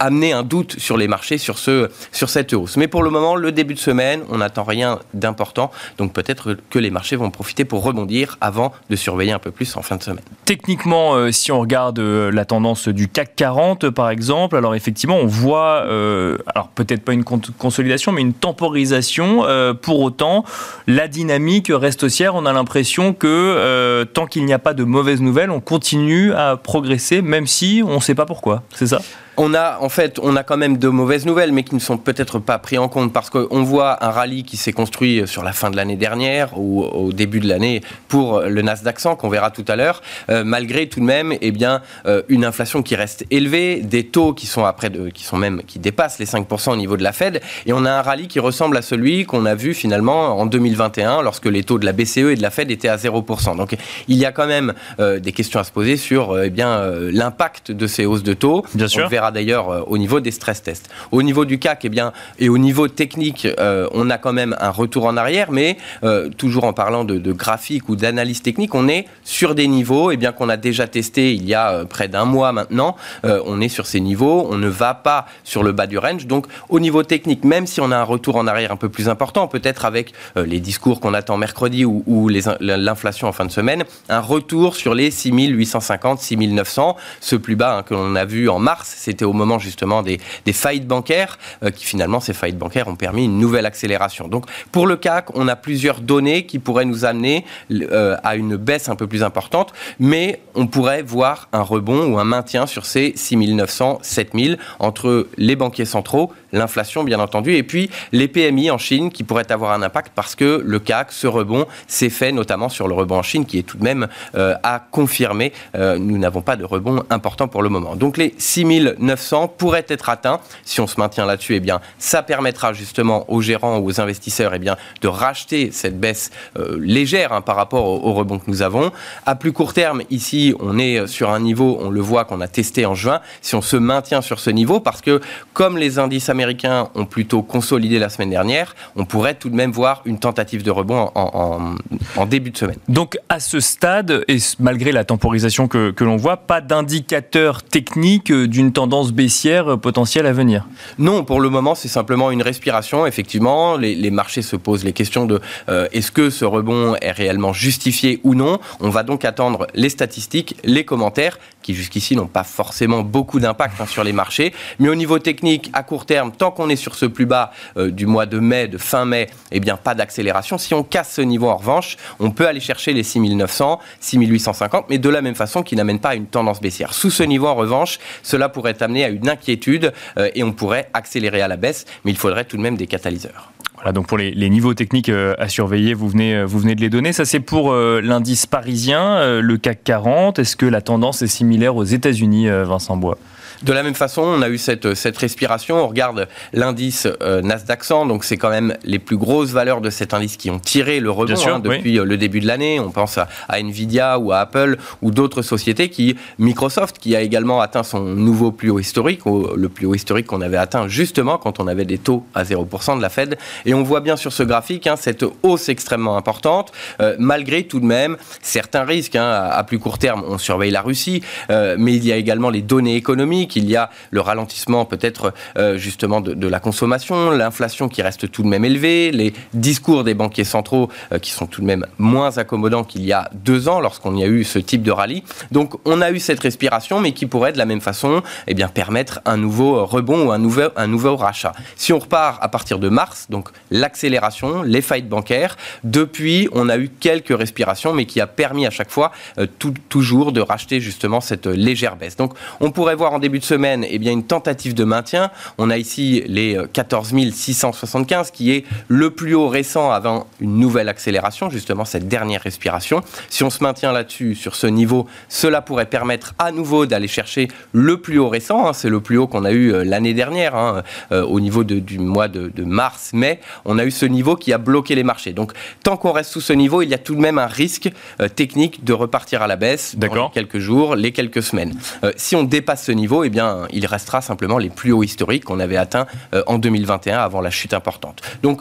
amener 0.00 0.32
un 0.32 0.42
doute 0.42 0.76
sur 0.78 0.96
les 0.96 1.06
marchés 1.06 1.38
sur, 1.38 1.58
ce, 1.58 1.88
sur 2.10 2.28
cette 2.30 2.52
hausse. 2.52 2.76
Mais 2.76 2.88
pour 2.88 3.02
le 3.02 3.10
moment, 3.10 3.36
le 3.36 3.52
début 3.52 3.74
de 3.74 3.78
semaine, 3.78 4.22
on 4.30 4.38
n'attend 4.38 4.64
rien 4.64 4.98
d'important. 5.14 5.70
Donc 5.98 6.12
peut-être 6.12 6.56
que 6.70 6.78
les 6.78 6.90
marchés 6.90 7.16
vont 7.16 7.30
profiter 7.30 7.64
pour 7.64 7.84
rebondir 7.84 8.38
avant 8.40 8.72
de 8.88 8.96
surveiller 8.96 9.32
un 9.32 9.38
peu 9.38 9.50
plus 9.50 9.76
en 9.76 9.82
fin 9.82 9.96
de 9.96 10.02
semaine. 10.02 10.24
Techniquement, 10.46 11.14
euh, 11.14 11.30
si 11.30 11.52
on 11.52 11.60
regarde 11.60 11.98
euh, 11.98 12.32
la 12.32 12.46
tendance 12.46 12.88
du 12.88 13.08
CAC 13.08 13.36
40 13.36 13.90
par 13.90 14.08
exemple, 14.10 14.56
alors 14.56 14.74
effectivement 14.74 15.16
on 15.16 15.26
voit, 15.26 15.84
euh, 15.86 16.38
alors 16.46 16.68
peut-être 16.68 17.04
pas 17.04 17.12
une 17.12 17.24
consolidation, 17.24 18.12
mais 18.12 18.22
une 18.22 18.32
temporisation. 18.32 19.44
pour 19.82 20.00
autant, 20.00 20.44
la 20.86 21.08
dynamique 21.08 21.70
reste 21.70 22.04
haussière. 22.04 22.34
On 22.34 22.46
a 22.46 22.52
l'impression 22.52 23.12
que 23.12 24.04
tant 24.14 24.26
qu'il 24.26 24.46
n'y 24.46 24.52
a 24.52 24.58
pas 24.58 24.72
de 24.72 24.84
mauvaises 24.84 25.20
nouvelles, 25.20 25.50
on 25.50 25.60
continue 25.60 26.32
à 26.32 26.56
progresser, 26.56 27.20
même 27.20 27.46
si 27.46 27.82
on 27.84 27.96
ne 27.96 28.00
sait 28.00 28.14
pas 28.14 28.26
pourquoi. 28.26 28.62
C'est 28.74 28.86
ça? 28.86 29.00
On 29.40 29.54
a 29.54 29.78
en 29.80 29.88
fait, 29.88 30.18
on 30.22 30.36
a 30.36 30.42
quand 30.42 30.58
même 30.58 30.76
de 30.76 30.88
mauvaises 30.88 31.24
nouvelles, 31.24 31.52
mais 31.52 31.62
qui 31.62 31.74
ne 31.74 31.80
sont 31.80 31.96
peut-être 31.96 32.38
pas 32.38 32.58
pris 32.58 32.76
en 32.76 32.88
compte 32.88 33.10
parce 33.10 33.30
qu'on 33.30 33.62
voit 33.62 34.04
un 34.04 34.10
rallye 34.10 34.44
qui 34.44 34.58
s'est 34.58 34.72
construit 34.72 35.22
sur 35.26 35.42
la 35.42 35.52
fin 35.52 35.70
de 35.70 35.76
l'année 35.76 35.96
dernière 35.96 36.58
ou 36.58 36.82
au 36.82 37.10
début 37.12 37.40
de 37.40 37.48
l'année 37.48 37.80
pour 38.08 38.40
le 38.42 38.60
Nasdaq 38.60 39.00
100 39.00 39.16
qu'on 39.16 39.30
verra 39.30 39.50
tout 39.50 39.64
à 39.66 39.76
l'heure, 39.76 40.02
euh, 40.28 40.44
malgré 40.44 40.90
tout 40.90 41.00
de 41.00 41.06
même, 41.06 41.32
eh 41.40 41.52
bien, 41.52 41.80
euh, 42.04 42.22
une 42.28 42.44
inflation 42.44 42.82
qui 42.82 42.94
reste 42.96 43.24
élevée, 43.30 43.80
des 43.80 44.04
taux 44.04 44.34
qui 44.34 44.46
sont 44.46 44.66
après, 44.66 44.90
de, 44.90 45.08
qui 45.08 45.24
sont 45.24 45.38
même 45.38 45.62
qui 45.66 45.78
dépassent 45.78 46.18
les 46.18 46.26
5% 46.26 46.72
au 46.72 46.76
niveau 46.76 46.98
de 46.98 47.02
la 47.02 47.12
Fed, 47.12 47.40
et 47.64 47.72
on 47.72 47.86
a 47.86 47.90
un 47.92 48.02
rallye 48.02 48.28
qui 48.28 48.40
ressemble 48.40 48.76
à 48.76 48.82
celui 48.82 49.24
qu'on 49.24 49.46
a 49.46 49.54
vu 49.54 49.72
finalement 49.72 50.38
en 50.38 50.44
2021 50.44 51.22
lorsque 51.22 51.46
les 51.46 51.62
taux 51.62 51.78
de 51.78 51.86
la 51.86 51.92
BCE 51.92 52.18
et 52.18 52.36
de 52.36 52.42
la 52.42 52.50
Fed 52.50 52.70
étaient 52.70 52.88
à 52.88 52.96
0%. 52.96 53.56
Donc 53.56 53.74
il 54.06 54.18
y 54.18 54.26
a 54.26 54.32
quand 54.32 54.46
même 54.46 54.74
euh, 54.98 55.18
des 55.18 55.32
questions 55.32 55.60
à 55.60 55.64
se 55.64 55.72
poser 55.72 55.96
sur 55.96 56.38
eh 56.38 56.50
bien 56.50 56.84
l'impact 57.10 57.72
de 57.72 57.86
ces 57.86 58.04
hausses 58.04 58.22
de 58.22 58.34
taux. 58.34 58.66
Bien 58.74 58.86
sûr 58.86 59.08
verra 59.08 59.29
d'ailleurs 59.30 59.70
euh, 59.70 59.82
au 59.86 59.98
niveau 59.98 60.20
des 60.20 60.30
stress 60.30 60.62
tests. 60.62 60.90
Au 61.12 61.22
niveau 61.22 61.44
du 61.44 61.58
CAC, 61.58 61.84
eh 61.84 61.88
bien, 61.88 62.12
et 62.38 62.48
au 62.48 62.58
niveau 62.58 62.88
technique, 62.88 63.46
euh, 63.58 63.88
on 63.92 64.10
a 64.10 64.18
quand 64.18 64.32
même 64.32 64.56
un 64.60 64.70
retour 64.70 65.06
en 65.06 65.16
arrière, 65.16 65.50
mais 65.50 65.76
euh, 66.04 66.28
toujours 66.28 66.64
en 66.64 66.72
parlant 66.72 67.04
de, 67.04 67.18
de 67.18 67.32
graphique 67.32 67.88
ou 67.88 67.96
d'analyse 67.96 68.42
technique, 68.42 68.74
on 68.74 68.88
est 68.88 69.06
sur 69.24 69.54
des 69.54 69.66
niveaux, 69.66 70.10
et 70.10 70.14
eh 70.14 70.16
bien 70.16 70.32
qu'on 70.32 70.48
a 70.48 70.56
déjà 70.56 70.86
testé 70.86 71.34
il 71.34 71.46
y 71.46 71.54
a 71.54 71.84
près 71.84 72.08
d'un 72.08 72.24
mois 72.24 72.52
maintenant. 72.52 72.96
on 73.24 73.60
est 73.60 73.68
sur 73.68 73.86
ces 73.86 74.00
niveaux, 74.00 74.46
on 74.50 74.56
ne 74.56 74.68
va 74.68 74.94
pas 74.94 75.26
sur 75.44 75.62
le 75.62 75.72
bas 75.72 75.86
du 75.86 75.98
range. 75.98 76.26
Donc, 76.26 76.46
au 76.68 76.80
niveau 76.80 77.02
technique, 77.02 77.44
même 77.44 77.66
si 77.66 77.80
on 77.80 77.90
a 77.90 77.96
un 77.96 78.04
retour 78.04 78.36
en 78.36 78.46
arrière 78.46 78.72
un 78.72 78.76
peu 78.76 78.88
plus 78.88 79.08
important, 79.08 79.48
peut-être 79.48 79.84
avec 79.84 80.12
les 80.36 80.60
discours 80.60 81.00
qu'on 81.00 81.14
attend 81.14 81.36
mercredi 81.36 81.84
ou, 81.84 82.28
l'inflation 82.60 83.28
en 83.28 83.32
fin 83.32 83.44
de 83.44 83.50
semaine, 83.50 83.84
un 84.08 84.20
retour 84.20 84.76
sur 84.76 84.94
les 84.94 85.10
6850, 85.10 86.20
6900, 86.20 86.96
ce 87.20 87.36
plus 87.36 87.56
bas 87.56 87.78
hein, 87.78 87.82
que 87.82 87.94
l'on 87.94 88.14
a 88.14 88.24
vu 88.24 88.48
en 88.48 88.58
mars, 88.58 88.94
c'était 88.96 89.19
au 89.24 89.32
moment 89.32 89.58
justement 89.58 90.02
des, 90.02 90.18
des 90.44 90.52
faillites 90.52 90.86
bancaires, 90.86 91.38
euh, 91.62 91.70
qui 91.70 91.84
finalement, 91.84 92.20
ces 92.20 92.32
faillites 92.32 92.58
bancaires 92.58 92.88
ont 92.88 92.96
permis 92.96 93.24
une 93.24 93.38
nouvelle 93.38 93.66
accélération. 93.66 94.28
Donc 94.28 94.46
pour 94.72 94.86
le 94.86 94.96
CAC, 94.96 95.36
on 95.36 95.48
a 95.48 95.56
plusieurs 95.56 96.00
données 96.00 96.46
qui 96.46 96.58
pourraient 96.58 96.84
nous 96.84 97.04
amener 97.04 97.44
euh, 97.70 98.16
à 98.22 98.36
une 98.36 98.56
baisse 98.56 98.88
un 98.88 98.96
peu 98.96 99.06
plus 99.06 99.22
importante, 99.22 99.72
mais 99.98 100.40
on 100.54 100.66
pourrait 100.66 101.02
voir 101.02 101.48
un 101.52 101.62
rebond 101.62 102.12
ou 102.12 102.18
un 102.18 102.24
maintien 102.24 102.66
sur 102.66 102.86
ces 102.86 103.12
6900, 103.16 104.00
7000 104.02 104.58
entre 104.78 105.28
les 105.36 105.56
banquiers 105.56 105.84
centraux, 105.84 106.32
l'inflation 106.52 107.04
bien 107.04 107.20
entendu, 107.20 107.54
et 107.54 107.62
puis 107.62 107.90
les 108.12 108.28
PMI 108.28 108.70
en 108.70 108.78
Chine 108.78 109.10
qui 109.10 109.24
pourraient 109.24 109.50
avoir 109.50 109.72
un 109.72 109.82
impact 109.82 110.12
parce 110.14 110.34
que 110.34 110.62
le 110.64 110.78
CAC, 110.78 111.12
ce 111.12 111.26
rebond, 111.26 111.66
s'est 111.86 112.10
fait 112.10 112.32
notamment 112.32 112.68
sur 112.68 112.88
le 112.88 112.94
rebond 112.94 113.18
en 113.18 113.22
Chine 113.22 113.46
qui 113.46 113.58
est 113.58 113.62
tout 113.62 113.78
de 113.78 113.84
même 113.84 114.08
euh, 114.34 114.54
à 114.62 114.80
confirmer. 114.90 115.52
nous 115.74 116.18
n'avons 116.18 116.42
pas 116.42 116.56
de 116.56 116.64
rebond 116.64 117.02
important 117.10 117.48
pour 117.48 117.62
le 117.62 117.68
moment. 117.68 117.96
Donc 117.96 118.16
les 118.16 118.34
6900 118.38 119.09
pourraient 119.48 119.86
être 119.88 120.08
atteints. 120.08 120.40
Si 120.64 120.80
on 120.80 120.86
se 120.86 120.98
maintient 120.98 121.26
là-dessus, 121.26 121.56
eh 121.56 121.60
bien, 121.60 121.80
ça 121.98 122.22
permettra 122.22 122.72
justement 122.72 123.30
aux 123.30 123.40
gérants 123.40 123.78
ou 123.78 123.86
aux 123.86 124.00
investisseurs 124.00 124.52
eh 124.54 124.58
bien, 124.58 124.76
de 125.00 125.08
racheter 125.08 125.70
cette 125.72 125.98
baisse 125.98 126.30
euh, 126.58 126.78
légère 126.80 127.32
hein, 127.32 127.40
par 127.40 127.56
rapport 127.56 127.86
au, 127.86 128.12
rebond 128.12 128.38
que 128.38 128.50
nous 128.50 128.62
avons. 128.62 128.90
À 129.26 129.34
plus 129.34 129.52
court 129.52 129.72
terme, 129.72 130.02
ici, 130.10 130.54
on 130.60 130.78
est 130.78 131.06
sur 131.06 131.30
un 131.30 131.40
niveau, 131.40 131.78
on 131.80 131.90
le 131.90 132.00
voit 132.00 132.24
qu'on 132.24 132.40
a 132.40 132.48
testé 132.48 132.86
en 132.86 132.94
juin. 132.94 133.20
Si 133.40 133.54
on 133.54 133.62
se 133.62 133.76
maintient 133.76 134.20
sur 134.20 134.40
ce 134.40 134.50
niveau, 134.50 134.80
parce 134.80 135.00
que 135.00 135.20
comme 135.52 135.78
les 135.78 135.98
indices 135.98 136.28
américains 136.28 136.88
ont 136.94 137.06
plutôt 137.06 137.42
consolidé 137.42 137.98
la 137.98 138.08
semaine 138.08 138.30
dernière, 138.30 138.74
on 138.96 139.04
pourrait 139.04 139.34
tout 139.34 139.50
de 139.50 139.54
même 139.54 139.72
voir 139.72 140.02
une 140.04 140.18
tentative 140.18 140.62
de 140.62 140.70
rebond 140.70 141.10
en, 141.14 142.26
début 142.26 142.50
de 142.50 142.56
semaine. 142.56 142.78
Donc 142.88 143.18
à 143.28 143.40
ce 143.40 143.60
stade, 143.60 144.24
et 144.28 144.38
malgré 144.58 144.92
la 144.92 145.04
temporisation 145.04 145.68
que, 145.68 145.90
que 145.90 146.04
l'on 146.04 146.16
voit, 146.16 146.36
pas 146.36 146.60
d'indicateur 146.60 147.62
technique 147.62 148.32
d'une 148.32 148.72
tendance 148.72 148.89
baissière 149.12 149.78
potentielle 149.78 150.26
à 150.26 150.32
venir 150.32 150.66
Non, 150.98 151.24
pour 151.24 151.40
le 151.40 151.48
moment, 151.48 151.74
c'est 151.74 151.88
simplement 151.88 152.30
une 152.30 152.42
respiration. 152.42 153.06
Effectivement, 153.06 153.76
les, 153.76 154.10
marchés 154.10 154.42
se 154.42 154.56
posent 154.56 154.84
les 154.84 154.92
questions 154.92 155.26
de 155.26 155.40
euh, 155.68 155.88
est-ce 155.92 156.10
que 156.10 156.30
ce 156.30 156.44
rebond 156.44 156.96
est 157.00 157.12
réellement 157.12 157.52
justifié 157.52 158.20
ou 158.24 158.34
non. 158.34 158.58
On 158.80 158.90
va 158.90 159.02
donc 159.02 159.24
attendre 159.24 159.66
les 159.74 159.88
statistiques, 159.88 160.56
les 160.64 160.84
commentaires 160.84 161.38
qui 161.62 161.74
jusqu'ici 161.74 162.16
n'ont 162.16 162.26
pas 162.26 162.44
forcément 162.44 163.02
beaucoup 163.02 163.40
d'impact 163.40 163.80
hein, 163.80 163.86
sur 163.86 164.04
les 164.04 164.12
marchés. 164.12 164.52
Mais 164.78 164.88
au 164.88 164.94
niveau 164.94 165.18
technique, 165.18 165.70
à 165.72 165.82
court 165.82 166.06
terme, 166.06 166.32
tant 166.32 166.50
qu'on 166.50 166.68
est 166.68 166.76
sur 166.76 166.94
ce 166.94 167.06
plus 167.06 167.26
bas 167.26 167.52
euh, 167.76 167.90
du 167.90 168.06
mois 168.06 168.26
de 168.26 168.38
mai, 168.38 168.68
de 168.68 168.78
fin 168.78 169.04
mai, 169.04 169.28
eh 169.52 169.60
bien 169.60 169.76
pas 169.76 169.94
d'accélération. 169.94 170.58
Si 170.58 170.74
on 170.74 170.82
casse 170.82 171.14
ce 171.14 171.22
niveau 171.22 171.48
en 171.48 171.56
revanche, 171.56 171.96
on 172.18 172.30
peut 172.30 172.46
aller 172.46 172.60
chercher 172.60 172.92
les 172.92 173.02
6900, 173.02 173.80
6850, 174.00 174.86
mais 174.88 174.98
de 174.98 175.08
la 175.08 175.22
même 175.22 175.34
façon 175.34 175.62
qui 175.62 175.76
n'amène 175.76 175.98
pas 175.98 176.10
à 176.10 176.14
une 176.14 176.26
tendance 176.26 176.60
baissière. 176.60 176.94
Sous 176.94 177.10
ce 177.10 177.22
niveau 177.22 177.46
en 177.46 177.54
revanche, 177.54 177.98
cela 178.22 178.48
pourrait 178.48 178.82
amener 178.82 179.04
à 179.04 179.08
une 179.08 179.28
inquiétude 179.28 179.92
euh, 180.18 180.30
et 180.34 180.42
on 180.42 180.52
pourrait 180.52 180.88
accélérer 180.94 181.42
à 181.42 181.48
la 181.48 181.56
baisse, 181.56 181.84
mais 182.04 182.10
il 182.10 182.16
faudrait 182.16 182.44
tout 182.44 182.56
de 182.56 182.62
même 182.62 182.76
des 182.76 182.86
catalyseurs. 182.86 183.52
Voilà, 183.80 183.92
donc 183.92 184.06
pour 184.06 184.18
les, 184.18 184.50
niveaux 184.50 184.74
techniques 184.74 185.08
euh, 185.08 185.34
à 185.38 185.48
surveiller, 185.48 185.94
vous 185.94 186.08
venez, 186.08 186.44
vous 186.44 186.58
venez 186.58 186.74
de 186.74 186.80
les 186.80 186.90
donner. 186.90 187.12
Ça, 187.12 187.24
c'est 187.24 187.40
pour 187.40 187.74
l'indice 187.74 188.46
parisien, 188.46 189.40
le 189.40 189.56
CAC 189.56 189.82
40. 189.84 190.38
Est-ce 190.38 190.56
que 190.56 190.66
la 190.66 190.82
tendance 190.82 191.22
est 191.22 191.26
similaire 191.26 191.76
aux 191.76 191.84
États-Unis, 191.84 192.48
Vincent 192.48 192.96
Bois? 192.96 193.18
De 193.62 193.72
la 193.72 193.82
même 193.82 193.94
façon, 193.94 194.22
on 194.22 194.42
a 194.42 194.48
eu 194.48 194.56
cette, 194.56 194.94
cette 194.94 195.18
respiration. 195.18 195.84
On 195.84 195.88
regarde 195.88 196.28
l'indice 196.52 197.06
euh, 197.22 197.42
Nasdaq 197.42 197.84
100, 197.84 198.06
donc 198.06 198.24
c'est 198.24 198.38
quand 198.38 198.48
même 198.48 198.74
les 198.84 198.98
plus 198.98 199.18
grosses 199.18 199.50
valeurs 199.50 199.82
de 199.82 199.90
cet 199.90 200.14
indice 200.14 200.36
qui 200.38 200.50
ont 200.50 200.58
tiré 200.58 200.98
le 201.00 201.10
rebond 201.10 201.34
hein, 201.46 201.58
depuis 201.58 201.98
euh, 201.98 202.04
le 202.04 202.16
début 202.16 202.40
de 202.40 202.46
l'année. 202.46 202.80
On 202.80 202.90
pense 202.90 203.18
à, 203.18 203.28
Nvidia 203.50 204.18
ou 204.18 204.32
à 204.32 204.38
Apple 204.38 204.78
ou 205.02 205.10
d'autres 205.10 205.42
sociétés 205.42 205.90
qui, 205.90 206.16
Microsoft, 206.38 206.98
qui 206.98 207.14
a 207.14 207.20
également 207.20 207.60
atteint 207.60 207.82
son 207.82 208.00
nouveau 208.00 208.50
plus 208.50 208.70
haut 208.70 208.78
historique, 208.78 209.20
le 209.26 209.68
plus 209.68 209.86
haut 209.86 209.94
historique 209.94 210.26
qu'on 210.26 210.40
avait 210.40 210.56
atteint 210.56 210.88
justement 210.88 211.36
quand 211.36 211.60
on 211.60 211.66
avait 211.66 211.84
des 211.84 211.98
taux 211.98 212.24
à 212.34 212.44
0% 212.44 212.96
de 212.96 213.02
la 213.02 213.10
Fed. 213.10 213.36
Et 213.66 213.74
on 213.74 213.82
voit 213.82 214.00
bien 214.00 214.16
sur 214.16 214.32
ce 214.32 214.42
graphique 214.42 214.86
hein, 214.86 214.96
cette 214.96 215.24
hausse 215.42 215.68
extrêmement 215.68 216.16
importante, 216.16 216.72
euh, 217.00 217.16
malgré 217.18 217.64
tout 217.64 217.80
de 217.80 217.86
même 217.86 218.16
certains 218.40 218.84
risques. 218.84 219.16
Hein, 219.16 219.48
à, 219.50 219.62
plus 219.64 219.78
court 219.78 219.98
terme, 219.98 220.24
on 220.26 220.38
surveille 220.38 220.70
la 220.70 220.80
Russie, 220.80 221.22
mais 221.48 221.94
il 221.94 222.04
y 222.04 222.12
a 222.12 222.16
également 222.16 222.50
les 222.50 222.62
données 222.62 222.96
économiques 222.96 223.49
qu'il 223.50 223.68
y 223.68 223.76
a 223.76 223.90
le 224.10 224.20
ralentissement 224.20 224.86
peut-être 224.86 225.34
euh, 225.58 225.76
justement 225.76 226.22
de, 226.22 226.48
la 226.48 226.60
consommation, 226.60 227.30
l'inflation 227.30 227.88
qui 227.88 228.00
reste 228.00 228.30
tout 228.30 228.42
de 228.42 228.48
même 228.48 228.64
élevée, 228.64 229.10
les 229.10 229.34
discours 229.52 230.04
des 230.04 230.14
banquiers 230.14 230.44
centraux 230.44 230.88
euh, 231.12 231.18
qui 231.18 231.32
sont 231.32 231.46
tout 231.46 231.60
de 231.60 231.66
même 231.66 231.86
moins 231.98 232.38
accommodants 232.38 232.84
qu'il 232.84 233.04
y 233.04 233.12
a 233.12 233.28
deux 233.34 233.68
ans 233.68 233.80
lorsqu'on 233.80 234.16
y 234.16 234.24
a 234.24 234.26
eu 234.26 234.44
ce 234.44 234.58
type 234.58 234.82
de 234.82 234.90
rallye. 234.90 235.22
Donc 235.50 235.74
on 235.84 236.00
a 236.00 236.10
eu 236.10 236.20
cette 236.20 236.40
respiration, 236.40 237.00
mais 237.00 237.12
qui 237.12 237.26
pourrait 237.26 237.52
de 237.52 237.58
la 237.58 237.66
même 237.66 237.80
façon 237.80 238.22
eh 238.46 238.54
bien, 238.54 238.68
permettre 238.68 239.20
un 239.26 239.36
nouveau 239.36 239.84
rebond 239.84 240.28
ou 240.28 240.32
un 240.32 240.38
nouveau, 240.38 240.68
un 240.76 240.86
nouveau 240.86 241.16
rachat. 241.16 241.52
Si 241.76 241.92
on 241.92 241.98
repart 241.98 242.38
à 242.42 242.48
partir 242.48 242.78
de 242.78 242.88
mars, 242.88 243.26
donc 243.28 243.48
l'accélération, 243.70 244.62
les 244.62 244.82
faillites 244.82 245.08
bancaires, 245.08 245.56
depuis 245.84 246.48
on 246.52 246.68
a 246.68 246.78
eu 246.78 246.88
quelques 246.88 247.36
respirations, 247.36 247.92
mais 247.92 248.06
qui 248.06 248.20
a 248.20 248.26
permis 248.26 248.66
à 248.66 248.70
chaque 248.70 248.90
fois 248.90 249.12
euh, 249.38 249.46
toujours 249.88 250.32
de 250.32 250.40
racheter 250.40 250.80
justement 250.80 251.20
cette 251.20 251.46
légère 251.46 251.96
baisse. 251.96 252.16
Donc 252.16 252.34
on 252.60 252.70
pourrait 252.70 252.94
voir 252.94 253.12
en 253.12 253.18
début 253.18 253.39
de 253.40 253.44
semaine, 253.44 253.84
eh 253.88 253.98
bien, 253.98 254.12
une 254.12 254.24
tentative 254.24 254.74
de 254.74 254.84
maintien. 254.84 255.30
On 255.58 255.70
a 255.70 255.76
ici 255.76 256.22
les 256.26 256.56
14 256.72 257.12
euh, 257.12 257.30
675, 257.32 258.30
qui 258.30 258.52
est 258.52 258.64
le 258.88 259.10
plus 259.10 259.34
haut 259.34 259.48
récent 259.48 259.90
avant 259.90 260.26
une 260.40 260.58
nouvelle 260.58 260.88
accélération, 260.88 261.50
justement 261.50 261.84
cette 261.84 262.06
dernière 262.06 262.42
respiration. 262.42 263.02
Si 263.28 263.42
on 263.42 263.50
se 263.50 263.62
maintient 263.62 263.92
là-dessus, 263.92 264.34
sur 264.34 264.54
ce 264.54 264.66
niveau, 264.66 265.06
cela 265.28 265.62
pourrait 265.62 265.86
permettre 265.86 266.34
à 266.38 266.52
nouveau 266.52 266.86
d'aller 266.86 267.08
chercher 267.08 267.48
le 267.72 267.96
plus 267.96 268.18
haut 268.18 268.28
récent. 268.28 268.68
Hein. 268.68 268.72
C'est 268.72 268.88
le 268.88 269.00
plus 269.00 269.18
haut 269.18 269.26
qu'on 269.26 269.44
a 269.44 269.52
eu 269.52 269.72
euh, 269.72 269.84
l'année 269.84 270.14
dernière, 270.14 270.54
hein, 270.54 270.82
euh, 271.12 271.24
au 271.24 271.40
niveau 271.40 271.64
du 271.64 271.98
mois 271.98 272.28
de, 272.28 272.52
mars-mai. 272.62 273.40
On 273.64 273.78
a 273.78 273.84
eu 273.84 273.90
ce 273.90 274.06
niveau 274.06 274.36
qui 274.36 274.52
a 274.52 274.58
bloqué 274.58 274.94
les 274.94 275.02
marchés. 275.02 275.32
Donc, 275.32 275.52
tant 275.82 275.96
qu'on 275.96 276.12
reste 276.12 276.30
sous 276.30 276.40
ce 276.40 276.52
niveau, 276.52 276.82
il 276.82 276.88
y 276.88 276.94
a 276.94 276.98
tout 276.98 277.14
de 277.14 277.20
même 277.20 277.38
un 277.38 277.46
risque 277.46 277.90
technique 278.36 278.84
de 278.84 278.92
repartir 278.92 279.42
à 279.42 279.46
la 279.46 279.56
baisse 279.56 279.96
dans 279.96 280.12
les 280.12 280.30
quelques 280.32 280.58
jours, 280.58 280.94
les 280.94 281.12
quelques 281.12 281.42
semaines. 281.42 281.74
si 282.16 282.36
on 282.36 282.44
dépasse 282.44 282.84
ce 282.84 282.92
niveau, 282.92 283.24
eh 283.24 283.29
bien, 283.30 283.66
il 283.72 283.86
restera 283.86 284.20
simplement 284.20 284.58
les 284.58 284.70
plus 284.70 284.92
hauts 284.92 285.02
historiques 285.02 285.44
qu'on 285.44 285.60
avait 285.60 285.76
atteints 285.76 286.06
en 286.46 286.58
2021 286.58 287.18
avant 287.18 287.40
la 287.40 287.50
chute 287.50 287.74
importante. 287.74 288.20
Donc, 288.42 288.60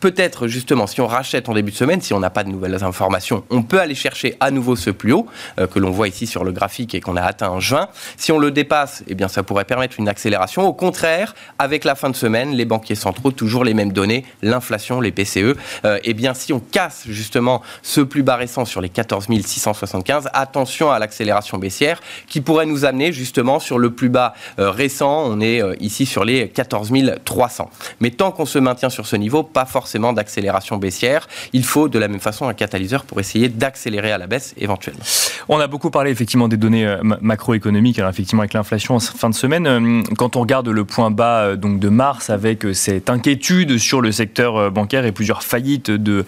peut-être 0.00 0.48
justement, 0.48 0.86
si 0.86 1.00
on 1.00 1.06
rachète 1.06 1.48
en 1.48 1.54
début 1.54 1.70
de 1.70 1.76
semaine, 1.76 2.00
si 2.00 2.12
on 2.12 2.20
n'a 2.20 2.30
pas 2.30 2.44
de 2.44 2.48
nouvelles 2.48 2.82
informations, 2.82 3.44
on 3.50 3.62
peut 3.62 3.80
aller 3.80 3.94
chercher 3.94 4.36
à 4.40 4.50
nouveau 4.50 4.76
ce 4.76 4.90
plus 4.90 5.12
haut 5.12 5.26
que 5.56 5.78
l'on 5.78 5.90
voit 5.90 6.08
ici 6.08 6.26
sur 6.26 6.44
le 6.44 6.52
graphique 6.52 6.94
et 6.94 7.00
qu'on 7.00 7.16
a 7.16 7.22
atteint 7.22 7.50
en 7.50 7.60
juin. 7.60 7.88
Si 8.16 8.32
on 8.32 8.38
le 8.38 8.50
dépasse, 8.50 9.04
eh 9.06 9.14
bien, 9.14 9.28
ça 9.28 9.42
pourrait 9.42 9.64
permettre 9.64 9.96
une 9.98 10.08
accélération. 10.08 10.66
Au 10.66 10.72
contraire, 10.72 11.34
avec 11.58 11.84
la 11.84 11.94
fin 11.94 12.10
de 12.10 12.16
semaine, 12.16 12.52
les 12.52 12.64
banquiers 12.64 12.94
centraux, 12.94 13.30
toujours 13.30 13.64
les 13.64 13.74
mêmes 13.74 13.92
données, 13.92 14.24
l'inflation, 14.42 15.00
les 15.00 15.12
PCE, 15.12 15.56
eh 15.84 16.14
bien, 16.14 16.34
si 16.34 16.52
on 16.52 16.60
casse 16.60 17.04
justement 17.08 17.62
ce 17.82 18.00
plus 18.00 18.22
bas 18.22 18.36
récent 18.36 18.64
sur 18.64 18.80
les 18.80 18.88
14 18.88 19.26
675, 19.44 20.28
attention 20.32 20.90
à 20.90 20.98
l'accélération 20.98 21.58
baissière 21.58 22.00
qui 22.26 22.40
pourrait 22.40 22.66
nous 22.66 22.84
amener 22.84 23.12
justement 23.12 23.60
sur 23.60 23.78
le 23.78 23.90
plus 23.98 24.08
bas 24.08 24.32
euh, 24.60 24.70
récent. 24.70 25.24
On 25.26 25.40
est 25.40 25.60
euh, 25.60 25.74
ici 25.80 26.06
sur 26.06 26.24
les 26.24 26.48
14 26.48 26.92
300. 27.24 27.70
Mais 28.00 28.10
tant 28.10 28.30
qu'on 28.30 28.46
se 28.46 28.58
maintient 28.58 28.90
sur 28.90 29.06
ce 29.06 29.16
niveau, 29.16 29.42
pas 29.42 29.66
forcément 29.66 30.12
d'accélération 30.12 30.76
baissière. 30.76 31.26
Il 31.52 31.64
faut 31.64 31.88
de 31.88 31.98
la 31.98 32.06
même 32.06 32.20
façon 32.20 32.48
un 32.48 32.54
catalyseur 32.54 33.04
pour 33.04 33.18
essayer 33.18 33.48
d'accélérer 33.48 34.12
à 34.12 34.18
la 34.18 34.28
baisse 34.28 34.54
éventuellement. 34.56 35.02
On 35.48 35.58
a 35.58 35.66
beaucoup 35.66 35.90
parlé 35.90 36.12
effectivement 36.12 36.46
des 36.46 36.56
données 36.56 36.86
euh, 36.86 36.98
macroéconomiques, 37.02 37.98
alors 37.98 38.10
effectivement 38.10 38.42
avec 38.42 38.54
l'inflation 38.54 38.94
en 38.94 39.00
fin 39.00 39.30
de 39.30 39.34
semaine. 39.34 40.04
Quand 40.16 40.36
on 40.36 40.40
regarde 40.40 40.68
le 40.68 40.84
point 40.84 41.10
bas 41.10 41.56
donc 41.56 41.80
de 41.80 41.88
mars 41.88 42.30
avec 42.30 42.64
cette 42.74 43.10
inquiétude 43.10 43.78
sur 43.78 44.00
le 44.00 44.12
secteur 44.12 44.70
bancaire 44.70 45.04
et 45.04 45.12
plusieurs 45.12 45.42
faillites 45.42 45.90
de 45.90 46.24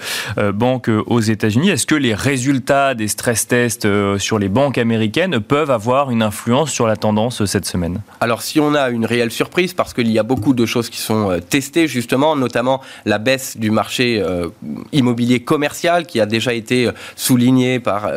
banques 0.52 0.90
aux 1.06 1.20
États-Unis, 1.20 1.70
est-ce 1.70 1.86
que 1.86 1.94
les 1.94 2.14
résultats 2.14 2.94
des 2.94 3.08
stress 3.08 3.46
tests 3.46 3.86
sur 4.18 4.38
les 4.38 4.48
banques 4.48 4.78
américaines 4.78 5.38
peuvent 5.40 5.70
avoir 5.70 6.10
une 6.10 6.22
influence 6.22 6.70
sur 6.70 6.86
la 6.86 6.96
tendance 6.96 7.44
cette 7.44 7.59
semaine 7.64 8.00
Alors 8.20 8.42
si 8.42 8.60
on 8.60 8.74
a 8.74 8.90
une 8.90 9.06
réelle 9.06 9.30
surprise, 9.30 9.74
parce 9.74 9.94
qu'il 9.94 10.10
y 10.10 10.18
a 10.18 10.22
beaucoup 10.22 10.54
de 10.54 10.66
choses 10.66 10.90
qui 10.90 10.98
sont 10.98 11.30
euh, 11.30 11.40
testées 11.40 11.88
justement, 11.88 12.36
notamment 12.36 12.80
la 13.04 13.18
baisse 13.18 13.56
du 13.56 13.70
marché 13.70 14.22
euh, 14.22 14.48
immobilier 14.92 15.40
commercial 15.40 16.06
qui 16.06 16.20
a 16.20 16.26
déjà 16.26 16.52
été 16.52 16.86
euh, 16.86 16.92
soulignée 17.16 17.80
par 17.80 18.10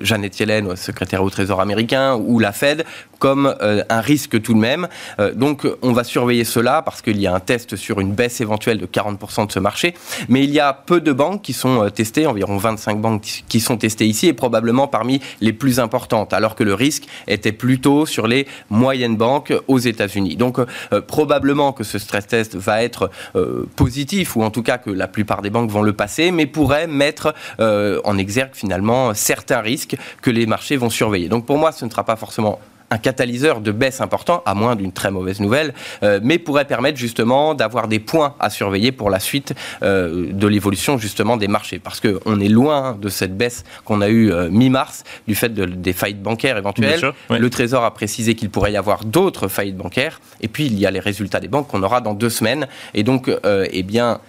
Janet 0.00 0.38
Yellen, 0.38 0.76
secrétaire 0.76 1.22
au 1.22 1.30
Trésor 1.30 1.60
américain, 1.60 2.14
ou 2.16 2.38
la 2.38 2.52
Fed, 2.52 2.84
comme 3.18 3.54
un 3.60 4.00
risque 4.00 4.40
tout 4.42 4.54
de 4.54 4.58
même. 4.58 4.88
donc 5.34 5.66
on 5.82 5.92
va 5.92 6.02
surveiller 6.02 6.44
cela 6.44 6.82
parce 6.82 7.02
qu'il 7.02 7.20
y 7.20 7.26
a 7.26 7.34
un 7.34 7.40
test 7.40 7.76
sur 7.76 8.00
une 8.00 8.12
baisse 8.12 8.40
éventuelle 8.40 8.78
de 8.78 8.86
40% 8.86 9.46
de 9.46 9.52
ce 9.52 9.60
marché. 9.60 9.94
Mais 10.28 10.42
il 10.42 10.50
y 10.50 10.58
a 10.58 10.72
peu 10.72 11.00
de 11.00 11.12
banques 11.12 11.42
qui 11.42 11.52
sont 11.52 11.88
testées, 11.90 12.26
environ 12.26 12.56
25 12.56 13.00
banques 13.00 13.42
qui 13.48 13.60
sont 13.60 13.76
testées 13.76 14.06
ici 14.06 14.26
et 14.26 14.32
probablement 14.32 14.88
parmi 14.88 15.20
les 15.40 15.52
plus 15.52 15.78
importantes, 15.78 16.32
alors 16.32 16.56
que 16.56 16.64
le 16.64 16.74
risque 16.74 17.04
était 17.28 17.52
plutôt 17.52 18.06
sur 18.06 18.26
les 18.26 18.46
moyennes 18.72 19.16
banques 19.16 19.52
aux 19.68 19.78
États-Unis. 19.78 20.36
Donc 20.36 20.58
euh, 20.58 21.00
probablement 21.00 21.72
que 21.72 21.84
ce 21.84 21.98
stress 21.98 22.26
test 22.26 22.56
va 22.56 22.82
être 22.82 23.10
euh, 23.36 23.64
positif, 23.76 24.34
ou 24.34 24.42
en 24.42 24.50
tout 24.50 24.62
cas 24.62 24.78
que 24.78 24.90
la 24.90 25.06
plupart 25.06 25.42
des 25.42 25.50
banques 25.50 25.70
vont 25.70 25.82
le 25.82 25.92
passer, 25.92 26.30
mais 26.32 26.46
pourrait 26.46 26.86
mettre 26.86 27.34
euh, 27.60 28.00
en 28.04 28.18
exergue 28.18 28.54
finalement 28.54 29.14
certains 29.14 29.60
risques 29.60 29.96
que 30.22 30.30
les 30.30 30.46
marchés 30.46 30.76
vont 30.76 30.90
surveiller. 30.90 31.28
Donc 31.28 31.46
pour 31.46 31.58
moi, 31.58 31.70
ce 31.70 31.84
ne 31.84 31.90
sera 31.90 32.04
pas 32.04 32.16
forcément 32.16 32.58
un 32.92 32.98
catalyseur 32.98 33.62
de 33.62 33.72
baisse 33.72 34.02
important, 34.02 34.42
à 34.44 34.54
moins 34.54 34.76
d'une 34.76 34.92
très 34.92 35.10
mauvaise 35.10 35.40
nouvelle, 35.40 35.72
euh, 36.02 36.20
mais 36.22 36.38
pourrait 36.38 36.66
permettre 36.66 36.98
justement 36.98 37.54
d'avoir 37.54 37.88
des 37.88 37.98
points 37.98 38.34
à 38.38 38.50
surveiller 38.50 38.92
pour 38.92 39.08
la 39.08 39.18
suite 39.18 39.54
euh, 39.82 40.30
de 40.30 40.46
l'évolution 40.46 40.98
justement 40.98 41.38
des 41.38 41.48
marchés. 41.48 41.78
Parce 41.78 42.00
qu'on 42.00 42.38
est 42.38 42.48
loin 42.48 42.98
de 43.00 43.08
cette 43.08 43.34
baisse 43.34 43.64
qu'on 43.86 44.02
a 44.02 44.10
eue 44.10 44.30
euh, 44.30 44.50
mi-mars 44.50 45.04
du 45.26 45.34
fait 45.34 45.48
de, 45.48 45.64
des 45.64 45.94
faillites 45.94 46.22
bancaires 46.22 46.58
éventuelles. 46.58 47.00
Le 47.30 47.50
Trésor 47.50 47.82
a 47.84 47.94
précisé 47.94 48.34
qu'il 48.34 48.50
pourrait 48.50 48.72
y 48.72 48.76
avoir 48.76 49.06
d'autres 49.06 49.48
faillites 49.48 49.76
bancaires. 49.78 50.20
Et 50.42 50.48
puis 50.48 50.66
il 50.66 50.78
y 50.78 50.84
a 50.84 50.90
les 50.90 51.00
résultats 51.00 51.40
des 51.40 51.48
banques 51.48 51.68
qu'on 51.68 51.82
aura 51.82 52.02
dans 52.02 52.12
deux 52.12 52.30
semaines. 52.30 52.66
Et 52.92 53.04
donc, 53.04 53.30
eh 53.44 53.82
bien, 53.82 54.20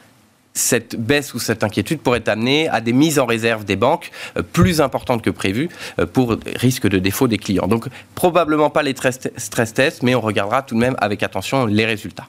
cette 0.54 0.96
baisse 0.96 1.34
ou 1.34 1.40
cette 1.40 1.64
inquiétude 1.64 2.00
pourrait 2.00 2.28
amener 2.30 2.70
à 2.70 2.82
des 2.82 2.94
mises 2.94 3.20
en 3.20 3.26
réserve 3.26 3.66
des 3.66 3.76
banques 3.76 4.12
euh, 4.38 4.44
plus 4.44 4.82
importantes 4.82 5.22
que 5.22 5.30
prévues 5.30 5.70
euh, 6.00 6.06
pour 6.06 6.36
risque 6.56 6.88
de 6.88 7.00
défaut 7.00 7.28
des 7.28 7.38
clients. 7.38 7.68
Donc 7.68 7.88
probablement 8.16 8.70
pas 8.70 8.84
les 8.84 8.96
stress 9.38 9.74
tests, 9.74 10.04
mais 10.04 10.16
on 10.16 10.22
regardera 10.22 10.62
tout 10.62 10.76
de 10.76 10.80
même 10.80 10.96
avec 11.00 11.24
attention 11.24 11.66
les 11.66 11.86
résultats. 11.86 12.28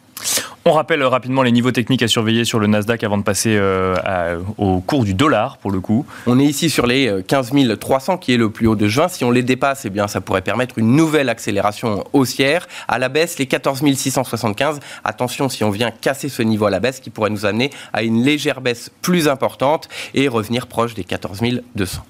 On 0.66 0.72
rappelle 0.72 1.02
rapidement 1.02 1.42
les 1.42 1.52
niveaux 1.52 1.72
techniques 1.72 2.02
à 2.02 2.08
surveiller 2.08 2.46
sur 2.46 2.58
le 2.58 2.66
Nasdaq 2.66 3.04
avant 3.04 3.18
de 3.18 3.22
passer 3.22 3.54
euh, 3.58 4.38
au 4.56 4.80
cours 4.80 5.04
du 5.04 5.12
dollar 5.12 5.58
pour 5.58 5.70
le 5.70 5.80
coup. 5.80 6.06
On 6.26 6.40
est 6.40 6.44
ici 6.44 6.70
sur 6.70 6.86
les 6.86 7.22
15 7.26 7.52
300 7.78 8.16
qui 8.16 8.32
est 8.32 8.38
le 8.38 8.48
plus 8.48 8.66
haut 8.66 8.74
de 8.74 8.88
juin. 8.88 9.08
Si 9.08 9.24
on 9.24 9.30
les 9.30 9.42
dépasse, 9.42 9.84
eh 9.84 9.90
bien, 9.90 10.08
ça 10.08 10.22
pourrait 10.22 10.40
permettre 10.40 10.78
une 10.78 10.96
nouvelle 10.96 11.28
accélération 11.28 12.04
haussière. 12.14 12.66
À 12.88 12.98
la 12.98 13.10
baisse, 13.10 13.38
les 13.38 13.44
14 13.44 13.82
675. 13.94 14.80
Attention 15.04 15.50
si 15.50 15.64
on 15.64 15.70
vient 15.70 15.90
casser 15.90 16.30
ce 16.30 16.40
niveau 16.42 16.64
à 16.64 16.70
la 16.70 16.80
baisse 16.80 17.00
qui 17.00 17.10
pourrait 17.10 17.30
nous 17.30 17.44
amener 17.44 17.68
à 17.92 18.02
une 18.02 18.22
légère 18.22 18.62
baisse 18.62 18.90
plus 19.02 19.28
importante 19.28 19.90
et 20.14 20.28
revenir 20.28 20.66
proche 20.66 20.94
des 20.94 21.04
14 21.04 21.42
200. 21.74 22.02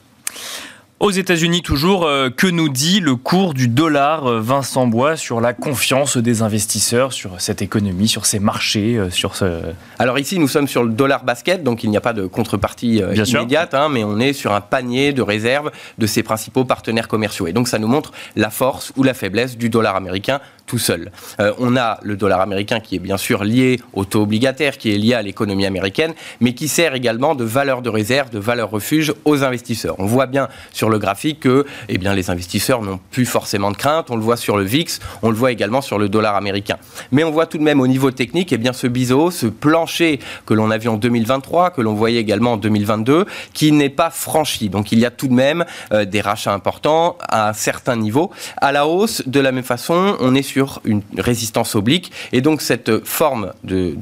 Aux 1.00 1.10
États-Unis, 1.10 1.60
toujours, 1.62 2.06
euh, 2.06 2.30
que 2.30 2.46
nous 2.46 2.68
dit 2.68 3.00
le 3.00 3.16
cours 3.16 3.52
du 3.52 3.66
dollar, 3.66 4.26
euh, 4.26 4.40
Vincent 4.40 4.86
Bois, 4.86 5.16
sur 5.16 5.40
la 5.40 5.52
confiance 5.52 6.16
des 6.16 6.40
investisseurs, 6.40 7.12
sur 7.12 7.40
cette 7.40 7.62
économie, 7.62 8.06
sur 8.06 8.26
ces 8.26 8.38
marchés, 8.38 8.96
euh, 8.96 9.10
sur 9.10 9.34
ce... 9.34 9.60
Alors 9.98 10.20
ici, 10.20 10.38
nous 10.38 10.46
sommes 10.46 10.68
sur 10.68 10.84
le 10.84 10.90
dollar 10.90 11.24
basket, 11.24 11.64
donc 11.64 11.82
il 11.82 11.90
n'y 11.90 11.96
a 11.96 12.00
pas 12.00 12.12
de 12.12 12.26
contrepartie 12.26 13.02
immédiate, 13.12 13.74
hein, 13.74 13.88
mais 13.90 14.04
on 14.04 14.20
est 14.20 14.32
sur 14.32 14.52
un 14.52 14.60
panier 14.60 15.12
de 15.12 15.20
réserve 15.20 15.72
de 15.98 16.06
ses 16.06 16.22
principaux 16.22 16.64
partenaires 16.64 17.08
commerciaux. 17.08 17.48
Et 17.48 17.52
donc 17.52 17.66
ça 17.66 17.80
nous 17.80 17.88
montre 17.88 18.12
la 18.36 18.50
force 18.50 18.92
ou 18.96 19.02
la 19.02 19.14
faiblesse 19.14 19.58
du 19.58 19.70
dollar 19.70 19.96
américain 19.96 20.40
tout 20.66 20.78
seul. 20.78 21.12
on 21.58 21.76
a 21.76 21.98
le 22.02 22.16
dollar 22.16 22.40
américain 22.40 22.80
qui 22.80 22.96
est 22.96 22.98
bien 22.98 23.18
sûr 23.18 23.44
lié 23.44 23.80
au 23.92 24.04
taux 24.04 24.22
obligataire, 24.22 24.78
qui 24.78 24.94
est 24.94 24.98
lié 24.98 25.14
à 25.14 25.22
l'économie 25.22 25.66
américaine, 25.66 26.14
mais 26.40 26.54
qui 26.54 26.68
sert 26.68 26.94
également 26.94 27.34
de 27.34 27.44
valeur 27.44 27.82
de 27.82 27.90
réserve, 27.90 28.30
de 28.30 28.38
valeur 28.38 28.70
refuge 28.70 29.12
aux 29.24 29.44
investisseurs. 29.44 29.96
On 29.98 30.06
voit 30.06 30.26
bien 30.26 30.48
sur 30.72 30.88
le 30.88 30.94
le 30.94 30.98
graphique 30.98 31.40
que 31.40 31.66
eh 31.88 31.98
bien, 31.98 32.14
les 32.14 32.30
investisseurs 32.30 32.80
n'ont 32.80 33.00
plus 33.10 33.26
forcément 33.26 33.70
de 33.72 33.76
crainte. 33.76 34.10
On 34.10 34.16
le 34.16 34.22
voit 34.22 34.36
sur 34.36 34.56
le 34.56 34.64
VIX, 34.64 35.00
on 35.22 35.28
le 35.28 35.36
voit 35.36 35.50
également 35.50 35.82
sur 35.82 35.98
le 35.98 36.08
dollar 36.08 36.36
américain. 36.36 36.78
Mais 37.10 37.24
on 37.24 37.32
voit 37.32 37.46
tout 37.46 37.58
de 37.58 37.64
même 37.64 37.80
au 37.80 37.88
niveau 37.88 38.12
technique 38.12 38.52
eh 38.52 38.58
bien, 38.58 38.72
ce 38.72 38.86
biseau, 38.86 39.30
ce 39.30 39.46
plancher 39.46 40.20
que 40.46 40.54
l'on 40.54 40.70
a 40.70 40.78
vu 40.78 40.88
en 40.88 40.96
2023, 40.96 41.70
que 41.70 41.80
l'on 41.80 41.94
voyait 41.94 42.20
également 42.20 42.52
en 42.52 42.56
2022, 42.56 43.26
qui 43.52 43.72
n'est 43.72 43.90
pas 43.90 44.10
franchi. 44.10 44.68
Donc 44.68 44.92
il 44.92 45.00
y 45.00 45.04
a 45.04 45.10
tout 45.10 45.26
de 45.26 45.34
même 45.34 45.64
euh, 45.92 46.04
des 46.04 46.20
rachats 46.20 46.54
importants 46.54 47.18
à 47.28 47.48
un 47.48 47.52
certain 47.52 47.96
niveau. 47.96 48.30
À 48.58 48.70
la 48.70 48.86
hausse, 48.86 49.22
de 49.26 49.40
la 49.40 49.50
même 49.50 49.64
façon, 49.64 50.16
on 50.20 50.34
est 50.36 50.42
sur 50.42 50.53
une 50.84 51.02
résistance 51.18 51.74
oblique. 51.74 52.12
Et 52.32 52.40
donc 52.40 52.62
cette 52.62 53.04
forme 53.04 53.52
de, 53.64 53.96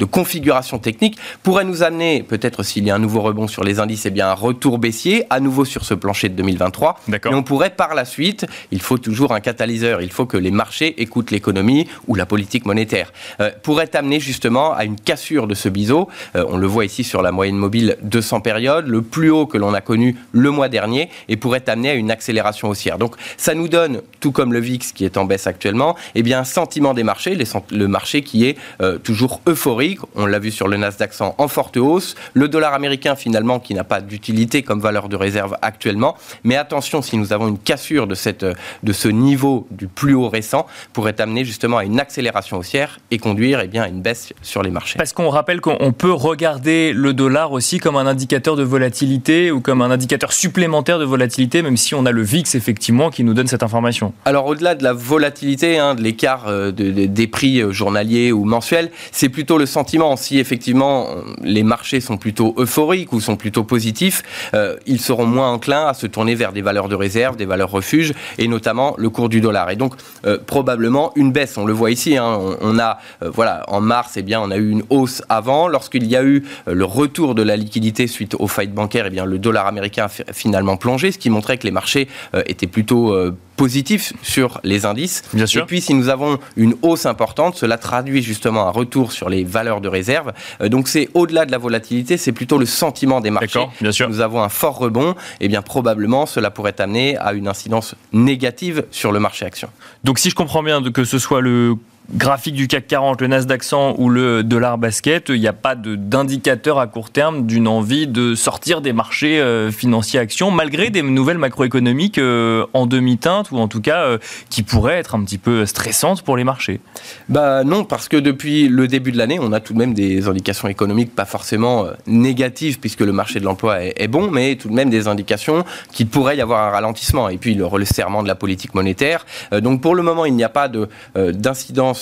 de 0.00 0.04
configuration 0.06 0.78
technique 0.78 1.18
pourrait 1.42 1.64
nous 1.64 1.82
amener, 1.82 2.22
peut-être 2.22 2.62
s'il 2.62 2.84
y 2.84 2.90
a 2.90 2.94
un 2.94 2.98
nouveau 2.98 3.20
rebond 3.20 3.46
sur 3.46 3.62
les 3.62 3.78
indices, 3.78 4.06
eh 4.06 4.10
bien 4.10 4.30
un 4.30 4.34
retour 4.34 4.78
baissier, 4.78 5.26
à 5.30 5.40
nouveau 5.40 5.64
sur 5.64 5.84
ce 5.84 5.94
plancher 5.94 6.30
de 6.30 6.34
2023. 6.34 7.00
Et 7.08 7.34
on 7.34 7.42
pourrait 7.42 7.70
par 7.70 7.94
la 7.94 8.06
suite, 8.06 8.46
il 8.72 8.80
faut 8.80 8.96
toujours 8.96 9.32
un 9.32 9.40
catalyseur, 9.40 10.00
il 10.00 10.10
faut 10.10 10.24
que 10.24 10.38
les 10.38 10.50
marchés 10.50 11.00
écoutent 11.02 11.30
l'économie 11.30 11.86
ou 12.08 12.14
la 12.14 12.24
politique 12.24 12.64
monétaire, 12.64 13.12
euh, 13.40 13.50
pourrait 13.62 13.94
amener 13.94 14.20
justement 14.20 14.72
à 14.72 14.84
une 14.84 14.96
cassure 14.96 15.46
de 15.46 15.54
ce 15.54 15.68
biseau. 15.68 16.08
Euh, 16.34 16.44
on 16.48 16.56
le 16.56 16.66
voit 16.66 16.86
ici 16.86 17.04
sur 17.04 17.20
la 17.20 17.30
moyenne 17.30 17.56
mobile 17.56 17.98
200 18.02 18.40
périodes, 18.40 18.86
le 18.86 19.02
plus 19.02 19.30
haut 19.30 19.46
que 19.46 19.58
l'on 19.58 19.74
a 19.74 19.82
connu 19.82 20.16
le 20.32 20.50
mois 20.50 20.70
dernier, 20.70 21.10
et 21.28 21.36
pourrait 21.36 21.68
amener 21.68 21.90
à 21.90 21.94
une 21.94 22.10
accélération 22.10 22.70
haussière. 22.70 22.96
Donc 22.96 23.16
ça 23.36 23.54
nous 23.54 23.68
donne, 23.68 24.00
tout 24.20 24.32
comme 24.32 24.54
le 24.54 24.60
VIX 24.60 24.92
qui 24.92 25.04
est 25.04 25.18
en 25.18 25.26
baisse 25.26 25.46
actuellement, 25.46 25.94
eh 26.14 26.22
bien 26.22 26.40
un 26.40 26.44
sentiment 26.44 26.94
des 26.94 27.04
marchés, 27.04 27.36
le 27.70 27.86
marché 27.86 28.22
qui 28.22 28.46
est 28.46 28.56
euh, 28.80 28.96
toujours 28.96 29.42
euphorique 29.46 29.89
on 30.14 30.26
l'a 30.26 30.38
vu 30.38 30.50
sur 30.50 30.68
le 30.68 30.76
Nasdaq 30.76 31.12
100 31.12 31.34
en 31.38 31.48
forte 31.48 31.76
hausse. 31.76 32.14
Le 32.34 32.48
dollar 32.48 32.74
américain, 32.74 33.14
finalement, 33.14 33.60
qui 33.60 33.74
n'a 33.74 33.84
pas 33.84 34.00
d'utilité 34.00 34.62
comme 34.62 34.80
valeur 34.80 35.08
de 35.08 35.16
réserve 35.16 35.56
actuellement. 35.62 36.16
Mais 36.44 36.56
attention, 36.56 37.02
si 37.02 37.16
nous 37.16 37.32
avons 37.32 37.48
une 37.48 37.58
cassure 37.58 38.06
de, 38.06 38.14
cette, 38.14 38.44
de 38.44 38.92
ce 38.92 39.08
niveau 39.08 39.66
du 39.70 39.88
plus 39.88 40.14
haut 40.14 40.28
récent, 40.28 40.66
pourrait 40.92 41.20
amener 41.20 41.44
justement 41.44 41.78
à 41.78 41.84
une 41.84 42.00
accélération 42.00 42.58
haussière 42.58 42.98
et 43.10 43.18
conduire 43.18 43.60
eh 43.62 43.68
bien, 43.68 43.82
à 43.82 43.88
une 43.88 44.02
baisse 44.02 44.32
sur 44.42 44.62
les 44.62 44.70
marchés. 44.70 44.98
Parce 44.98 45.12
qu'on 45.12 45.28
rappelle 45.30 45.60
qu'on 45.60 45.92
peut 45.92 46.12
regarder 46.12 46.92
le 46.92 47.12
dollar 47.12 47.52
aussi 47.52 47.78
comme 47.78 47.96
un 47.96 48.06
indicateur 48.06 48.56
de 48.56 48.62
volatilité 48.62 49.50
ou 49.50 49.60
comme 49.60 49.82
un 49.82 49.90
indicateur 49.90 50.32
supplémentaire 50.32 50.98
de 50.98 51.04
volatilité, 51.04 51.62
même 51.62 51.76
si 51.76 51.94
on 51.94 52.06
a 52.06 52.12
le 52.12 52.22
VIX 52.22 52.54
effectivement 52.54 53.10
qui 53.10 53.24
nous 53.24 53.34
donne 53.34 53.46
cette 53.46 53.62
information. 53.62 54.12
Alors 54.24 54.46
au-delà 54.46 54.74
de 54.74 54.82
la 54.82 54.92
volatilité, 54.92 55.78
hein, 55.78 55.94
de 55.94 56.02
l'écart 56.02 56.44
euh, 56.48 56.70
des 56.70 57.26
prix 57.26 57.60
euh, 57.60 57.72
journaliers 57.72 58.32
ou 58.32 58.44
mensuels, 58.44 58.90
c'est 59.12 59.28
plutôt 59.28 59.58
le 59.58 59.66
sentiment. 59.70 60.16
Si 60.16 60.38
effectivement 60.38 61.08
les 61.42 61.62
marchés 61.62 62.00
sont 62.00 62.16
plutôt 62.16 62.54
euphoriques 62.58 63.12
ou 63.12 63.20
sont 63.20 63.36
plutôt 63.36 63.64
positifs, 63.64 64.22
euh, 64.54 64.76
ils 64.86 65.00
seront 65.00 65.26
moins 65.26 65.52
enclins 65.52 65.86
à 65.86 65.94
se 65.94 66.06
tourner 66.06 66.34
vers 66.34 66.52
des 66.52 66.62
valeurs 66.62 66.88
de 66.88 66.94
réserve, 66.94 67.36
des 67.36 67.46
valeurs 67.46 67.70
refuges, 67.70 68.12
et 68.38 68.48
notamment 68.48 68.94
le 68.98 69.10
cours 69.10 69.28
du 69.28 69.40
dollar. 69.40 69.70
Et 69.70 69.76
donc 69.76 69.94
euh, 70.26 70.38
probablement 70.44 71.12
une 71.16 71.32
baisse. 71.32 71.56
On 71.56 71.64
le 71.64 71.72
voit 71.72 71.90
ici. 71.90 72.16
Hein. 72.16 72.38
on, 72.60 72.78
a 72.78 72.98
euh, 73.22 73.30
voilà 73.32 73.64
en 73.68 73.80
mars, 73.80 74.16
eh 74.16 74.22
bien 74.22 74.40
on 74.40 74.50
a 74.50 74.56
eu 74.56 74.70
une 74.70 74.82
hausse 74.90 75.22
avant. 75.28 75.68
Lorsqu'il 75.68 76.06
y 76.06 76.16
a 76.16 76.22
eu 76.22 76.44
le 76.66 76.84
retour 76.84 77.34
de 77.34 77.42
la 77.42 77.56
liquidité 77.56 78.06
suite 78.06 78.34
aux 78.38 78.48
faillites 78.48 78.74
bancaires, 78.74 79.06
eh 79.06 79.10
bien 79.10 79.24
le 79.24 79.38
dollar 79.38 79.66
américain 79.66 80.06
a 80.06 80.32
finalement 80.32 80.76
plongé, 80.76 81.12
ce 81.12 81.18
qui 81.18 81.30
montrait 81.30 81.58
que 81.58 81.64
les 81.64 81.70
marchés 81.70 82.08
étaient 82.46 82.66
plutôt 82.66 83.14
positif 83.60 84.14
sur 84.22 84.58
les 84.64 84.86
indices. 84.86 85.22
Bien 85.34 85.44
sûr. 85.44 85.64
Et 85.64 85.66
puis, 85.66 85.82
si 85.82 85.92
nous 85.92 86.08
avons 86.08 86.38
une 86.56 86.74
hausse 86.80 87.04
importante, 87.04 87.56
cela 87.56 87.76
traduit 87.76 88.22
justement 88.22 88.66
un 88.66 88.70
retour 88.70 89.12
sur 89.12 89.28
les 89.28 89.44
valeurs 89.44 89.82
de 89.82 89.88
réserve. 89.88 90.32
Euh, 90.62 90.70
donc, 90.70 90.88
c'est 90.88 91.10
au-delà 91.12 91.44
de 91.44 91.52
la 91.52 91.58
volatilité, 91.58 92.16
c'est 92.16 92.32
plutôt 92.32 92.56
le 92.56 92.64
sentiment 92.64 93.20
des 93.20 93.28
marchés. 93.28 93.60
Bien 93.82 93.92
sûr. 93.92 94.08
Nous 94.08 94.20
avons 94.22 94.42
un 94.42 94.48
fort 94.48 94.78
rebond. 94.78 95.10
Et 95.10 95.14
eh 95.44 95.48
bien, 95.48 95.60
probablement, 95.60 96.24
cela 96.24 96.50
pourrait 96.50 96.80
amener 96.80 97.18
à 97.18 97.34
une 97.34 97.48
incidence 97.48 97.94
négative 98.14 98.86
sur 98.90 99.12
le 99.12 99.20
marché 99.20 99.44
action. 99.44 99.68
Donc, 100.04 100.18
si 100.20 100.30
je 100.30 100.34
comprends 100.34 100.62
bien, 100.62 100.82
que 100.82 101.04
ce 101.04 101.18
soit 101.18 101.42
le 101.42 101.76
graphique 102.14 102.54
du 102.54 102.66
CAC 102.66 102.86
40, 102.88 103.20
le 103.20 103.26
Nasdaq 103.28 103.62
100 103.62 103.94
ou 103.98 104.08
le 104.08 104.42
dollar 104.42 104.78
basket, 104.78 105.28
il 105.28 105.40
n'y 105.40 105.46
a 105.46 105.52
pas 105.52 105.74
d'indicateur 105.74 106.78
à 106.78 106.86
court 106.86 107.10
terme 107.10 107.46
d'une 107.46 107.68
envie 107.68 108.06
de 108.06 108.34
sortir 108.34 108.80
des 108.80 108.92
marchés 108.92 109.40
euh, 109.40 109.70
financiers 109.70 110.18
actions, 110.18 110.50
malgré 110.50 110.90
des 110.90 111.02
nouvelles 111.02 111.38
macroéconomiques 111.38 112.18
euh, 112.18 112.66
en 112.74 112.86
demi-teinte, 112.86 113.50
ou 113.52 113.58
en 113.58 113.68
tout 113.68 113.80
cas 113.80 114.02
euh, 114.02 114.18
qui 114.48 114.62
pourraient 114.62 114.96
être 114.96 115.14
un 115.14 115.22
petit 115.22 115.38
peu 115.38 115.66
stressantes 115.66 116.22
pour 116.22 116.36
les 116.36 116.44
marchés 116.44 116.80
Bah 117.28 117.64
non, 117.64 117.84
parce 117.84 118.08
que 118.08 118.16
depuis 118.16 118.68
le 118.68 118.88
début 118.88 119.12
de 119.12 119.18
l'année, 119.18 119.38
on 119.40 119.52
a 119.52 119.60
tout 119.60 119.72
de 119.72 119.78
même 119.78 119.94
des 119.94 120.26
indications 120.26 120.68
économiques 120.68 121.14
pas 121.14 121.24
forcément 121.24 121.86
négatives, 122.06 122.80
puisque 122.80 123.00
le 123.00 123.12
marché 123.12 123.40
de 123.40 123.44
l'emploi 123.44 123.84
est, 123.84 124.08
bon, 124.08 124.30
mais 124.30 124.56
tout 124.56 124.68
de 124.68 124.74
même 124.74 124.90
des 124.90 125.06
indications 125.06 125.64
qu'il 125.92 126.08
pourrait 126.08 126.36
y 126.36 126.40
avoir 126.40 126.66
un 126.66 126.70
ralentissement. 126.70 127.28
Et 127.28 127.38
puis 127.38 127.54
le 127.54 127.66
resserrement 127.66 128.22
de 128.22 128.28
la 128.28 128.34
politique 128.34 128.74
monétaire. 128.74 129.26
donc 129.52 129.80
pour 129.80 129.94
le 129.94 130.02
moment, 130.02 130.24
il 130.24 130.34
n'y 130.34 130.44
a 130.44 130.48
pas 130.48 130.68
d'incidence 131.14 131.99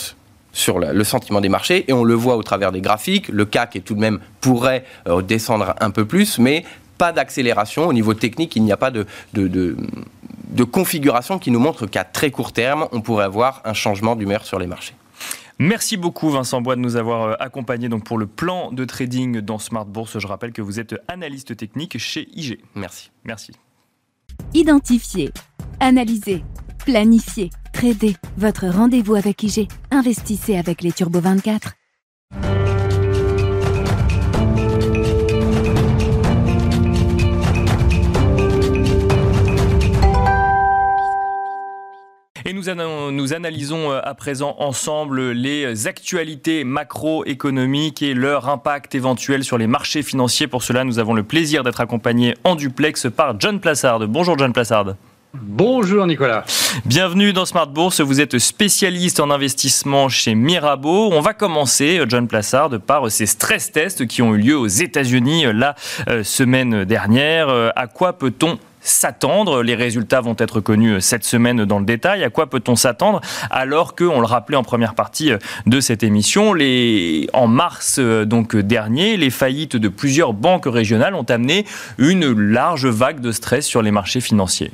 sur 0.59 0.79
le 0.79 1.05
sentiment 1.05 1.41
des 1.41 1.49
marchés 1.49 1.85
et 1.89 1.93
on 1.93 2.05
le 2.05 2.15
voit 2.15 2.37
au 2.37 2.43
travers 2.43 2.73
des 2.73 2.81
graphiques. 2.81 3.29
Le 3.29 3.45
CAC 3.45 3.77
est 3.77 3.81
tout 3.81 3.95
de 3.95 4.01
même 4.01 4.19
pourrait 4.41 4.85
euh, 5.07 5.23
descendre 5.23 5.75
un 5.81 5.91
peu 5.91 6.05
plus, 6.05 6.39
mais 6.39 6.65
pas 6.99 7.13
d'accélération 7.13 7.87
au 7.87 7.93
niveau 7.93 8.15
technique. 8.15 8.57
Il 8.57 8.65
n'y 8.65 8.73
a 8.73 8.77
pas 8.77 8.91
de, 8.91 9.07
de, 9.33 10.65
configuration 10.65 11.39
qui 11.39 11.53
nous 11.53 11.61
montre 11.61 11.87
qu'à 11.87 12.03
très 12.03 12.31
court 12.33 12.53
terme, 12.53 12.89
on 12.91 13.01
pourrait 13.01 13.25
avoir 13.25 13.63
un 13.65 13.73
changement 13.73 14.17
d'humeur 14.17 14.45
sur 14.45 14.59
les 14.59 14.67
marchés. 14.67 14.95
Merci 15.61 15.97
beaucoup 15.97 16.31
Vincent 16.31 16.61
Bois 16.61 16.77
de 16.77 16.81
nous 16.81 16.97
avoir 16.97 17.23
euh, 17.23 17.35
accompagnés 17.39 17.89
donc 17.89 18.05
pour 18.05 18.19
le 18.19 18.27
plan 18.27 18.73
de 18.73 18.85
trading 18.85 19.41
dans 19.41 19.59
Smart 19.59 19.87
Bourse. 19.87 20.19
Je 20.19 20.27
rappelle 20.27 20.53
que 20.53 20.63
vous 20.63 20.81
êtes 20.81 20.97
analyste 21.07 21.57
technique 21.57 21.99
chez 21.99 22.29
IG. 22.35 22.59
Merci. 22.75 23.11
Merci. 23.25 23.53
Identifier, 24.55 25.31
analyser, 25.81 26.45
planifier 26.85 27.51
Tradez, 27.79 28.17
votre 28.37 28.67
rendez-vous 28.67 29.15
avec 29.15 29.41
IG. 29.41 29.69
Investissez 29.93 30.57
avec 30.59 30.83
les 30.83 30.91
Turbo 30.91 31.21
24. 31.21 31.75
Et 42.45 42.53
nous, 42.53 42.69
analysons 43.33 43.93
euh, 43.93 44.01
à 44.03 44.15
présent 44.15 44.57
ensemble 44.59 45.31
les 45.31 45.87
actualités 45.87 46.65
macroéconomiques 46.65 48.03
et 48.03 48.15
leur 48.15 48.49
impact 48.49 48.97
éventuel 48.97 49.45
sur 49.45 49.57
les 49.57 49.69
marchés 49.69 50.03
financiers. 50.03 50.49
Pour 50.49 50.65
cela, 50.65 50.83
nous 50.83 50.99
avons 50.99 51.15
le 51.15 51.23
plaisir 51.23 51.63
d'être 51.63 51.81
accompagnés 51.81 52.35
en 52.43 52.57
duplex 52.57 53.07
par 53.09 53.39
John 53.39 53.61
Plassard. 53.61 54.01
Bonjour 54.09 54.37
John 54.37 54.53
Plassard. 54.53 54.97
Bonjour 55.41 56.07
Nicolas. 56.07 56.45
Bienvenue 56.85 57.33
dans 57.33 57.45
Smart 57.45 57.69
Bourse. 57.69 58.01
Vous 58.01 58.21
êtes 58.21 58.39
spécialiste 58.39 59.21
en 59.21 59.31
investissement 59.31 60.09
chez 60.09 60.35
Mirabeau. 60.35 61.11
On 61.13 61.21
va 61.21 61.33
commencer, 61.33 62.01
John 62.09 62.27
Plassard, 62.27 62.71
par 62.81 63.11
ces 63.11 63.27
stress 63.27 63.71
tests 63.71 64.07
qui 64.07 64.21
ont 64.23 64.35
eu 64.35 64.39
lieu 64.39 64.59
aux 64.59 64.67
États-Unis 64.67 65.47
euh, 65.47 65.53
la 65.53 65.75
euh, 66.09 66.25
semaine 66.25 66.85
dernière. 66.85 67.51
Euh, 67.51 67.71
à 67.77 67.87
quoi 67.87 68.15
peut-on 68.15 68.59
s'attendre? 68.81 69.63
Les 69.63 69.77
résultats 69.77 70.21
vont 70.21 70.35
être 70.39 70.61
connus 70.61 71.01
cette 71.01 71.25
semaine 71.25 71.65
dans 71.65 71.79
le 71.79 71.85
détail. 71.85 72.25
À 72.25 72.31
quoi 72.31 72.51
peut-on 72.51 72.75
s'attendre 72.75 73.21
alors 73.51 73.95
que, 73.95 74.05
on 74.05 74.21
le 74.21 74.27
rappelait 74.27 74.57
en 74.57 74.65
première 74.65 74.95
partie 74.95 75.31
de 75.67 75.81
cette 75.81 76.03
émission, 76.03 76.55
en 77.33 77.47
mars 77.47 77.99
donc 77.99 78.57
dernier, 78.57 79.17
les 79.17 79.31
faillites 79.31 79.77
de 79.77 79.89
plusieurs 79.89 80.33
banques 80.33 80.67
régionales 80.67 81.15
ont 81.15 81.27
amené 81.29 81.65
une 81.99 82.33
large 82.33 82.87
vague 82.87 83.21
de 83.21 83.31
stress 83.31 83.67
sur 83.67 83.83
les 83.83 83.91
marchés 83.91 84.21
financiers? 84.21 84.73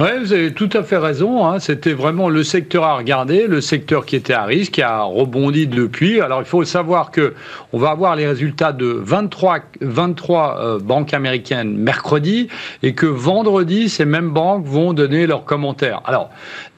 Oui, 0.00 0.08
vous 0.18 0.32
avez 0.32 0.54
tout 0.54 0.70
à 0.72 0.82
fait 0.82 0.96
raison. 0.96 1.44
Hein. 1.44 1.58
C'était 1.58 1.92
vraiment 1.92 2.30
le 2.30 2.42
secteur 2.42 2.84
à 2.84 2.96
regarder, 2.96 3.46
le 3.46 3.60
secteur 3.60 4.06
qui 4.06 4.16
était 4.16 4.32
à 4.32 4.44
risque, 4.44 4.72
qui 4.72 4.82
a 4.82 5.02
rebondi 5.02 5.66
depuis. 5.66 6.22
Alors 6.22 6.40
il 6.40 6.46
faut 6.46 6.64
savoir 6.64 7.10
que 7.10 7.34
on 7.74 7.78
va 7.78 7.90
avoir 7.90 8.16
les 8.16 8.26
résultats 8.26 8.72
de 8.72 8.86
23, 8.86 9.58
23 9.82 10.58
euh, 10.58 10.78
banques 10.78 11.12
américaines 11.12 11.76
mercredi 11.76 12.48
et 12.82 12.94
que 12.94 13.04
vendredi, 13.04 13.90
ces 13.90 14.06
mêmes 14.06 14.30
banques 14.30 14.64
vont 14.64 14.94
donner 14.94 15.26
leurs 15.26 15.44
commentaires. 15.44 16.00
Alors 16.06 16.30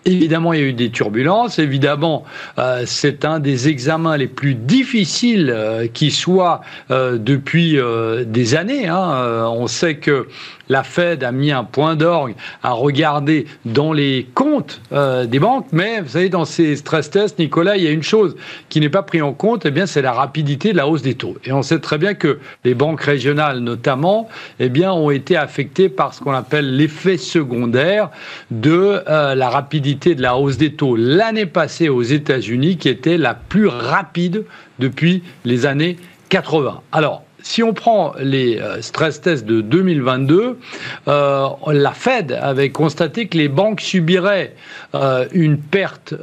Évidemment, 0.04 0.52
il 0.52 0.60
y 0.60 0.62
a 0.64 0.66
eu 0.66 0.72
des 0.72 0.90
turbulences. 0.90 1.60
Évidemment, 1.60 2.24
euh, 2.58 2.82
c'est 2.86 3.24
un 3.24 3.38
des 3.38 3.68
examens 3.68 4.16
les 4.16 4.26
plus 4.26 4.54
difficiles 4.54 5.52
euh, 5.54 5.86
qui 5.86 6.10
soit 6.10 6.62
euh, 6.90 7.18
depuis 7.18 7.78
des 8.26 8.54
années. 8.54 8.88
Hein. 8.88 9.48
on 9.48 9.66
sait 9.66 9.96
que 9.96 10.26
la 10.68 10.82
Fed 10.82 11.22
a 11.22 11.32
mis 11.32 11.52
un 11.52 11.64
point 11.64 11.96
d'orgue 11.96 12.34
à 12.62 12.72
regarder 12.72 13.46
dans 13.64 13.92
les 13.92 14.26
comptes 14.34 14.80
des 14.90 15.38
banques, 15.38 15.66
mais 15.72 16.00
vous 16.00 16.08
savez, 16.08 16.28
dans 16.28 16.44
ces 16.44 16.76
stress 16.76 17.10
tests, 17.10 17.38
Nicolas, 17.38 17.76
il 17.76 17.84
y 17.84 17.86
a 17.86 17.90
une 17.90 18.02
chose 18.02 18.36
qui 18.68 18.80
n'est 18.80 18.88
pas 18.88 19.02
prise 19.02 19.22
en 19.22 19.32
compte, 19.32 19.66
eh 19.66 19.70
bien, 19.70 19.86
c'est 19.86 20.02
la 20.02 20.12
rapidité 20.12 20.72
de 20.72 20.76
la 20.76 20.86
hausse 20.86 21.02
des 21.02 21.14
taux. 21.14 21.36
Et 21.44 21.52
on 21.52 21.62
sait 21.62 21.78
très 21.78 21.98
bien 21.98 22.14
que 22.14 22.38
les 22.64 22.74
banques 22.74 23.02
régionales, 23.02 23.58
notamment, 23.58 24.28
eh 24.60 24.68
bien, 24.68 24.92
ont 24.92 25.10
été 25.10 25.36
affectées 25.36 25.88
par 25.88 26.14
ce 26.14 26.20
qu'on 26.20 26.32
appelle 26.32 26.76
l'effet 26.76 27.16
secondaire 27.16 28.10
de 28.50 29.02
la 29.06 29.48
rapidité 29.50 29.91
de 29.94 30.22
la 30.22 30.36
hausse 30.36 30.56
des 30.56 30.72
taux 30.72 30.96
l'année 30.96 31.46
passée 31.46 31.88
aux 31.88 32.02
États-Unis 32.02 32.76
qui 32.76 32.88
était 32.88 33.18
la 33.18 33.34
plus 33.34 33.66
rapide 33.66 34.44
depuis 34.78 35.22
les 35.44 35.66
années 35.66 35.96
80. 36.28 36.80
Alors, 36.92 37.24
si 37.42 37.62
on 37.62 37.72
prend 37.72 38.14
les 38.18 38.58
euh, 38.58 38.80
stress 38.80 39.20
tests 39.20 39.44
de 39.44 39.60
2022, 39.60 40.58
euh, 41.08 41.48
la 41.66 41.92
Fed 41.92 42.38
avait 42.40 42.70
constaté 42.70 43.26
que 43.26 43.36
les 43.36 43.48
banques 43.48 43.80
subiraient 43.80 44.54
euh, 44.94 45.26
une 45.32 45.58
perte 45.58 46.14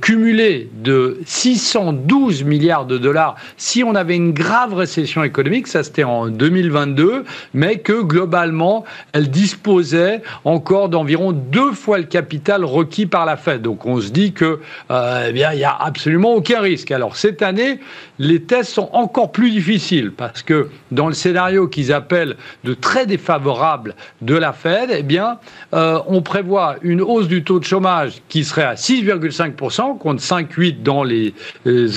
cumulée 0.00 0.70
de 0.74 1.20
612 1.26 2.44
milliards 2.44 2.86
de 2.86 2.98
dollars 2.98 3.36
si 3.56 3.82
on 3.82 3.94
avait 3.94 4.16
une 4.16 4.32
grave 4.32 4.74
récession 4.74 5.24
économique, 5.24 5.66
ça 5.66 5.82
c'était 5.82 6.04
en 6.04 6.28
2022, 6.28 7.24
mais 7.54 7.78
que 7.78 8.02
globalement, 8.02 8.84
elles 9.12 9.30
disposaient 9.30 10.22
encore 10.44 10.88
d'environ 10.88 11.32
deux 11.32 11.72
fois 11.72 11.98
le 11.98 12.04
capital 12.04 12.64
requis 12.64 13.06
par 13.06 13.26
la 13.26 13.36
Fed. 13.36 13.62
Donc 13.62 13.86
on 13.86 14.00
se 14.00 14.10
dit 14.10 14.32
que 14.32 14.60
eh 14.90 15.32
bien 15.32 15.52
il 15.52 15.58
n'y 15.58 15.64
a 15.64 15.76
absolument 15.78 16.34
aucun 16.34 16.60
risque. 16.60 16.90
Alors 16.90 17.16
cette 17.16 17.42
année, 17.42 17.80
les 18.18 18.42
tests 18.42 18.72
sont 18.72 18.90
encore 18.92 19.32
plus 19.32 19.50
difficiles 19.50 20.12
que 20.42 20.68
dans 20.90 21.08
le 21.08 21.14
scénario 21.14 21.68
qu'ils 21.68 21.92
appellent 21.92 22.36
de 22.64 22.74
très 22.74 23.06
défavorable 23.06 23.94
de 24.22 24.34
la 24.34 24.52
Fed, 24.52 24.90
eh 24.92 25.02
bien, 25.02 25.38
euh, 25.74 25.98
on 26.06 26.22
prévoit 26.22 26.76
une 26.82 27.02
hausse 27.02 27.28
du 27.28 27.44
taux 27.44 27.58
de 27.58 27.64
chômage 27.64 28.22
qui 28.28 28.44
serait 28.44 28.64
à 28.64 28.74
6,5% 28.74 29.98
contre 29.98 30.22
5,8 30.22 30.82
dans 30.82 31.04
les, 31.04 31.34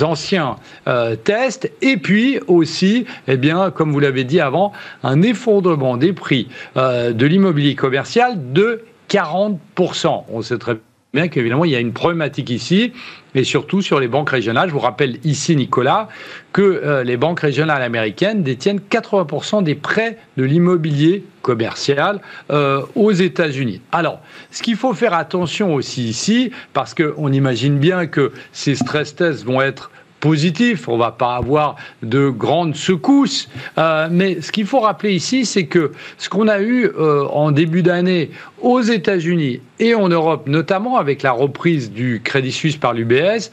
anciens 0.02 0.56
euh, 0.88 1.16
tests, 1.16 1.70
et 1.82 1.96
puis 1.96 2.38
aussi, 2.46 3.06
eh 3.28 3.36
bien, 3.36 3.70
comme 3.70 3.92
vous 3.92 4.00
l'avez 4.00 4.24
dit 4.24 4.40
avant, 4.40 4.72
un 5.02 5.22
effondrement 5.22 5.96
des 5.96 6.12
prix 6.12 6.48
euh, 6.76 7.12
de 7.12 7.26
l'immobilier 7.26 7.74
commercial 7.74 8.52
de 8.52 8.82
40%. 9.08 10.24
On 10.28 10.42
sait 10.42 10.58
très 10.58 10.74
bien 10.74 10.82
qu'évidemment, 11.12 11.64
il 11.64 11.72
y 11.72 11.76
a 11.76 11.80
une 11.80 11.92
problématique 11.92 12.50
ici, 12.50 12.92
et 13.34 13.44
surtout 13.44 13.82
sur 13.82 14.00
les 14.00 14.08
banques 14.08 14.30
régionales. 14.30 14.68
Je 14.68 14.74
vous 14.74 14.80
rappelle 14.80 15.18
ici, 15.24 15.56
Nicolas, 15.56 16.08
que 16.52 16.62
euh, 16.62 17.04
les 17.04 17.16
banques 17.16 17.40
régionales 17.40 17.82
américaines 17.82 18.42
détiennent 18.42 18.80
80% 18.90 19.62
des 19.62 19.74
prêts 19.74 20.18
de 20.36 20.44
l'immobilier 20.44 21.24
commercial 21.42 22.20
euh, 22.50 22.82
aux 22.94 23.12
États-Unis. 23.12 23.80
Alors, 23.92 24.20
ce 24.50 24.62
qu'il 24.62 24.76
faut 24.76 24.94
faire 24.94 25.14
attention 25.14 25.74
aussi 25.74 26.08
ici, 26.08 26.50
parce 26.72 26.94
qu'on 26.94 27.32
imagine 27.32 27.78
bien 27.78 28.06
que 28.06 28.32
ces 28.52 28.74
stress 28.74 29.14
tests 29.14 29.44
vont 29.44 29.60
être 29.60 29.90
positif, 30.20 30.88
on 30.88 30.96
va 30.96 31.10
pas 31.10 31.36
avoir 31.36 31.76
de 32.02 32.28
grandes 32.28 32.76
secousses. 32.76 33.48
Euh, 33.78 34.08
mais 34.10 34.40
ce 34.40 34.52
qu'il 34.52 34.66
faut 34.66 34.80
rappeler 34.80 35.14
ici, 35.14 35.44
c'est 35.44 35.66
que 35.66 35.92
ce 36.18 36.28
qu'on 36.28 36.48
a 36.48 36.60
eu 36.60 36.86
euh, 36.86 37.24
en 37.28 37.50
début 37.50 37.82
d'année 37.82 38.30
aux 38.60 38.80
États-Unis 38.80 39.60
et 39.78 39.94
en 39.94 40.08
Europe, 40.08 40.46
notamment 40.46 40.98
avec 40.98 41.22
la 41.22 41.32
reprise 41.32 41.90
du 41.90 42.20
Crédit 42.22 42.52
Suisse 42.52 42.76
par 42.76 42.92
l'UBS, 42.92 43.50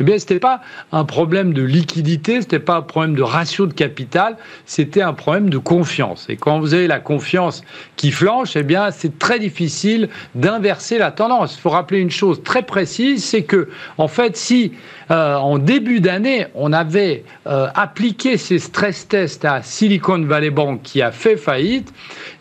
eh 0.00 0.04
bien, 0.04 0.18
ce 0.18 0.24
n'était 0.24 0.40
pas 0.40 0.62
un 0.92 1.04
problème 1.04 1.52
de 1.52 1.62
liquidité, 1.62 2.36
ce 2.36 2.38
n'était 2.38 2.58
pas 2.58 2.76
un 2.76 2.82
problème 2.82 3.14
de 3.14 3.22
ratio 3.22 3.66
de 3.66 3.74
capital, 3.74 4.38
c'était 4.64 5.02
un 5.02 5.12
problème 5.12 5.50
de 5.50 5.58
confiance. 5.58 6.26
Et 6.30 6.36
quand 6.36 6.58
vous 6.58 6.72
avez 6.72 6.86
la 6.86 7.00
confiance 7.00 7.62
qui 7.96 8.10
flanche, 8.10 8.56
eh 8.56 8.62
bien, 8.62 8.90
c'est 8.90 9.18
très 9.18 9.38
difficile 9.38 10.08
d'inverser 10.34 10.96
la 10.96 11.10
tendance. 11.10 11.54
Il 11.56 11.60
faut 11.60 11.68
rappeler 11.68 11.98
une 11.98 12.10
chose 12.10 12.42
très 12.42 12.62
précise, 12.62 13.22
c'est 13.22 13.42
que, 13.42 13.68
en 13.98 14.08
fait, 14.08 14.38
si 14.38 14.72
euh, 15.10 15.34
en 15.36 15.58
début 15.58 16.00
d'année, 16.00 16.46
on 16.54 16.72
avait 16.72 17.24
euh, 17.46 17.68
appliqué 17.74 18.38
ces 18.38 18.58
stress 18.58 19.06
tests 19.06 19.44
à 19.44 19.62
Silicon 19.62 20.22
Valley 20.24 20.50
Bank 20.50 20.80
qui 20.82 21.02
a 21.02 21.12
fait 21.12 21.36
faillite, 21.36 21.92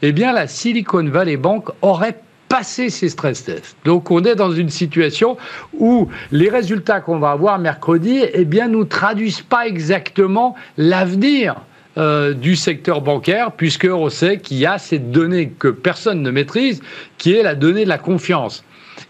eh 0.02 0.14
bien, 0.14 0.32
la 0.32 0.48
Silicon 0.48 1.04
Valley 1.04 1.36
Bank 1.36 1.70
aurait 1.82 2.22
passer 2.50 2.90
ces 2.90 3.10
stress 3.10 3.46
tests. 3.46 3.78
Donc 3.86 4.12
on 4.12 4.24
est 4.24 4.36
dans 4.36 4.52
une 4.52 4.70
situation 4.70 5.38
où 5.78 6.10
les 6.32 6.50
résultats 6.50 7.00
qu'on 7.00 7.20
va 7.20 7.32
avoir 7.32 7.60
mercredi, 7.60 8.22
eh 8.34 8.44
bien, 8.44 8.68
nous 8.68 8.86
traduisent 8.86 9.42
pas 9.42 9.68
exactement 9.68 10.56
l'avenir 10.78 11.62
euh, 11.98 12.34
du 12.34 12.56
secteur 12.56 13.02
bancaire, 13.02 13.52
puisque 13.52 13.88
on 13.90 14.10
sait 14.10 14.40
qu'il 14.40 14.58
y 14.58 14.66
a 14.66 14.78
cette 14.78 15.12
donnée 15.12 15.50
que 15.58 15.68
personne 15.68 16.22
ne 16.22 16.32
maîtrise, 16.32 16.82
qui 17.18 17.34
est 17.34 17.44
la 17.44 17.56
donnée 17.56 17.84
de 17.84 17.90
la 17.90 17.98
confiance. 17.98 18.64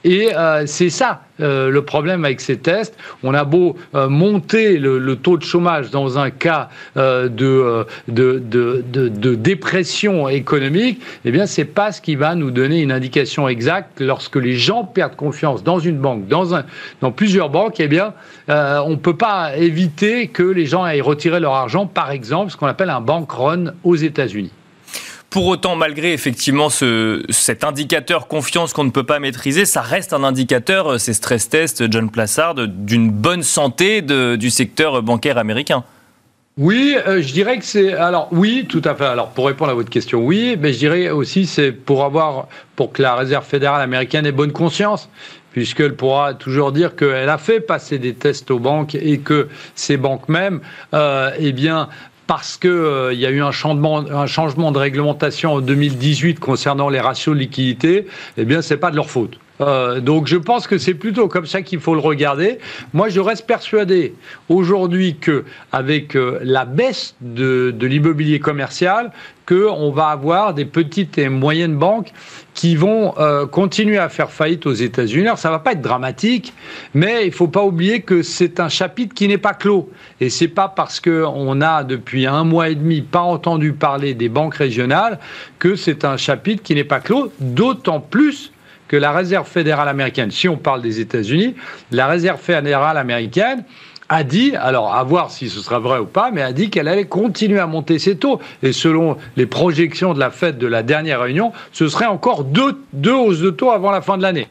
Et 0.03 0.29
euh, 0.35 0.63
c'est 0.65 0.89
ça 0.89 1.21
euh, 1.41 1.69
le 1.69 1.83
problème 1.83 2.25
avec 2.25 2.41
ces 2.41 2.57
tests. 2.57 2.97
On 3.23 3.33
a 3.33 3.43
beau 3.43 3.75
euh, 3.95 4.09
monter 4.09 4.77
le, 4.77 5.15
taux 5.15 5.37
de 5.37 5.43
chômage 5.43 5.89
dans 5.89 6.17
un 6.17 6.29
cas 6.29 6.69
de, 6.95 7.85
de, 8.07 9.35
dépression 9.35 10.29
économique, 10.29 11.01
eh 11.25 11.31
bien, 11.31 11.45
c'est 11.45 11.65
pas 11.65 11.91
ce 11.91 12.01
qui 12.01 12.15
va 12.15 12.35
nous 12.35 12.51
donner 12.51 12.81
une 12.81 12.91
indication 12.91 13.47
exacte. 13.47 14.01
Lorsque 14.01 14.35
les 14.35 14.55
gens 14.55 14.83
perdent 14.83 15.15
confiance 15.15 15.63
dans 15.63 15.79
une 15.79 15.97
banque, 15.97 16.27
dans, 16.27 16.55
un, 16.55 16.65
dans 17.01 17.11
plusieurs 17.11 17.49
banques, 17.49 17.79
eh 17.79 17.87
bien, 17.87 18.13
on 18.47 18.91
ne 18.91 18.95
peut 18.95 19.17
pas 19.17 19.55
éviter 19.57 20.27
que 20.27 20.43
les 20.43 20.65
gens 20.65 20.83
aillent 20.83 21.01
retirer 21.01 21.39
leur 21.39 21.53
argent, 21.53 21.85
par 21.85 22.11
exemple, 22.11 22.51
ce 22.51 22.57
qu'on 22.57 22.67
appelle 22.67 22.89
un 22.89 23.01
bank 23.01 23.31
run 23.31 23.73
aux 23.83 23.95
États-Unis. 23.95 24.51
Pour 25.29 25.45
autant, 25.45 25.75
malgré 25.75 26.13
effectivement 26.13 26.69
ce, 26.69 27.23
cet 27.29 27.63
indicateur 27.63 28.27
confiance 28.27 28.73
qu'on 28.73 28.83
ne 28.83 28.89
peut 28.89 29.03
pas 29.03 29.19
maîtriser, 29.19 29.65
ça 29.65 29.81
reste 29.81 30.11
un 30.13 30.23
indicateur, 30.23 30.93
euh, 30.93 30.97
ces 30.97 31.13
stress 31.13 31.49
tests, 31.49 31.91
John 31.91 32.09
Plassard, 32.09 32.55
d'une 32.55 33.11
bonne 33.11 33.43
santé 33.43 34.01
du 34.01 34.49
secteur 34.49 35.03
bancaire 35.03 35.37
américain. 35.37 35.83
Oui, 36.57 36.97
euh, 37.07 37.21
je 37.21 37.31
dirais 37.31 37.57
que 37.57 37.63
c'est. 37.63 37.93
Alors 37.93 38.27
oui, 38.31 38.65
tout 38.67 38.81
à 38.83 38.93
fait. 38.93 39.05
Alors 39.05 39.29
pour 39.29 39.47
répondre 39.47 39.71
à 39.71 39.73
votre 39.73 39.89
question, 39.89 40.19
oui, 40.19 40.57
mais 40.59 40.73
je 40.73 40.79
dirais 40.79 41.09
aussi 41.09 41.45
c'est 41.45 41.71
pour 41.71 42.03
avoir 42.03 42.47
pour 42.75 42.91
que 42.91 43.01
la 43.01 43.15
Réserve 43.15 43.45
fédérale 43.45 43.81
américaine 43.81 44.25
ait 44.25 44.33
bonne 44.33 44.51
conscience 44.51 45.09
puisqu'elle 45.51 45.95
pourra 45.95 46.33
toujours 46.33 46.71
dire 46.71 46.95
qu'elle 46.95 47.29
a 47.29 47.37
fait 47.37 47.59
passer 47.59 47.97
des 47.97 48.13
tests 48.13 48.51
aux 48.51 48.59
banques 48.59 48.95
et 48.95 49.19
que 49.19 49.47
ces 49.75 49.97
banques 49.97 50.29
mêmes, 50.29 50.61
euh, 50.93 51.31
eh 51.39 51.51
bien, 51.53 51.89
parce 52.29 52.57
qu'il 52.57 52.69
euh, 52.69 53.11
y 53.11 53.25
a 53.25 53.31
eu 53.31 53.41
un 53.41 53.51
changement, 53.51 54.03
de 54.03 54.77
réglementation 54.77 55.53
en 55.53 55.61
2018 55.61 56.39
concernant 56.39 56.87
les 56.87 56.99
ratios 56.99 57.33
de 57.33 57.39
liquidité, 57.39 58.05
eh 58.37 58.45
bien, 58.45 58.61
c'est 58.61 58.77
pas 58.77 58.91
de 58.91 58.95
leur 58.95 59.09
faute. 59.09 59.39
Euh, 59.61 59.99
donc 59.99 60.27
je 60.27 60.37
pense 60.37 60.67
que 60.67 60.77
c'est 60.77 60.93
plutôt 60.93 61.27
comme 61.27 61.45
ça 61.45 61.61
qu'il 61.61 61.79
faut 61.79 61.93
le 61.93 61.99
regarder. 61.99 62.59
Moi, 62.93 63.09
je 63.09 63.19
reste 63.19 63.45
persuadé 63.45 64.15
aujourd'hui 64.47 65.17
que 65.17 65.43
avec 65.71 66.15
euh, 66.15 66.39
la 66.43 66.65
baisse 66.65 67.15
de, 67.21 67.75
l'immobilier 67.81 68.39
commercial, 68.39 69.11
qu'on 69.45 69.89
va 69.89 70.09
avoir 70.09 70.53
des 70.53 70.65
petites 70.65 71.17
et 71.17 71.27
moyennes 71.27 71.75
banques 71.75 72.13
qui 72.53 72.75
vont 72.75 73.15
euh, 73.17 73.47
continuer 73.47 73.97
à 73.97 74.07
faire 74.07 74.29
faillite 74.29 74.67
aux 74.67 74.73
États-Unis. 74.73 75.25
Alors 75.25 75.39
ça 75.39 75.49
va 75.49 75.57
pas 75.57 75.71
être 75.71 75.81
dramatique, 75.81 76.53
mais 76.93 77.25
il 77.25 77.31
faut 77.31 77.47
pas 77.47 77.63
oublier 77.63 78.01
que 78.01 78.21
c'est 78.21 78.59
un 78.59 78.69
chapitre 78.69 79.15
qui 79.15 79.27
n'est 79.27 79.39
pas 79.39 79.55
clos. 79.55 79.89
Et 80.21 80.29
c'est 80.29 80.49
pas 80.49 80.67
parce 80.67 80.99
qu'on 80.99 81.61
a 81.61 81.83
depuis 81.83 82.27
un 82.27 82.43
mois 82.43 82.69
et 82.69 82.75
demi 82.75 83.01
pas 83.01 83.21
entendu 83.21 83.73
parler 83.73 84.13
des 84.13 84.29
banques 84.29 84.55
régionales 84.55 85.17
que 85.57 85.75
c'est 85.75 86.05
un 86.05 86.17
chapitre 86.17 86.61
qui 86.61 86.75
n'est 86.75 86.83
pas 86.83 86.99
clos. 86.99 87.31
D'autant 87.39 87.99
plus 87.99 88.51
que 88.89 88.97
la 88.97 89.13
Réserve 89.13 89.47
fédérale 89.47 89.87
américaine, 89.87 90.31
si 90.31 90.49
on 90.49 90.57
parle 90.57 90.81
des 90.81 90.99
États-Unis, 90.99 91.55
la 91.91 92.07
Réserve 92.07 92.41
fédérale 92.41 92.97
américaine 92.97 93.63
a 94.09 94.23
dit, 94.23 94.55
alors 94.55 94.95
à 94.95 95.03
voir 95.03 95.29
si 95.29 95.49
ce 95.49 95.59
sera 95.61 95.77
vrai 95.77 95.99
ou 95.99 96.05
pas, 96.05 96.31
mais 96.31 96.41
a 96.41 96.51
dit 96.51 96.71
qu'elle 96.71 96.87
allait 96.87 97.05
continuer 97.05 97.59
à 97.59 97.67
monter 97.67 97.99
ses 97.99 98.17
taux. 98.17 98.39
Et 98.63 98.73
selon 98.73 99.17
les 99.37 99.45
projections 99.45 100.15
de 100.15 100.19
la 100.19 100.31
Fed 100.31 100.57
de 100.57 100.65
la 100.65 100.81
dernière 100.81 101.21
réunion, 101.21 101.53
ce 101.71 101.87
serait 101.87 102.07
encore 102.07 102.43
deux, 102.43 102.75
hausses 103.13 103.39
de 103.39 103.51
taux 103.51 103.69
avant 103.69 103.91
la 103.91 104.01
fin 104.01 104.17
de 104.17 104.23
l'année. 104.23 104.47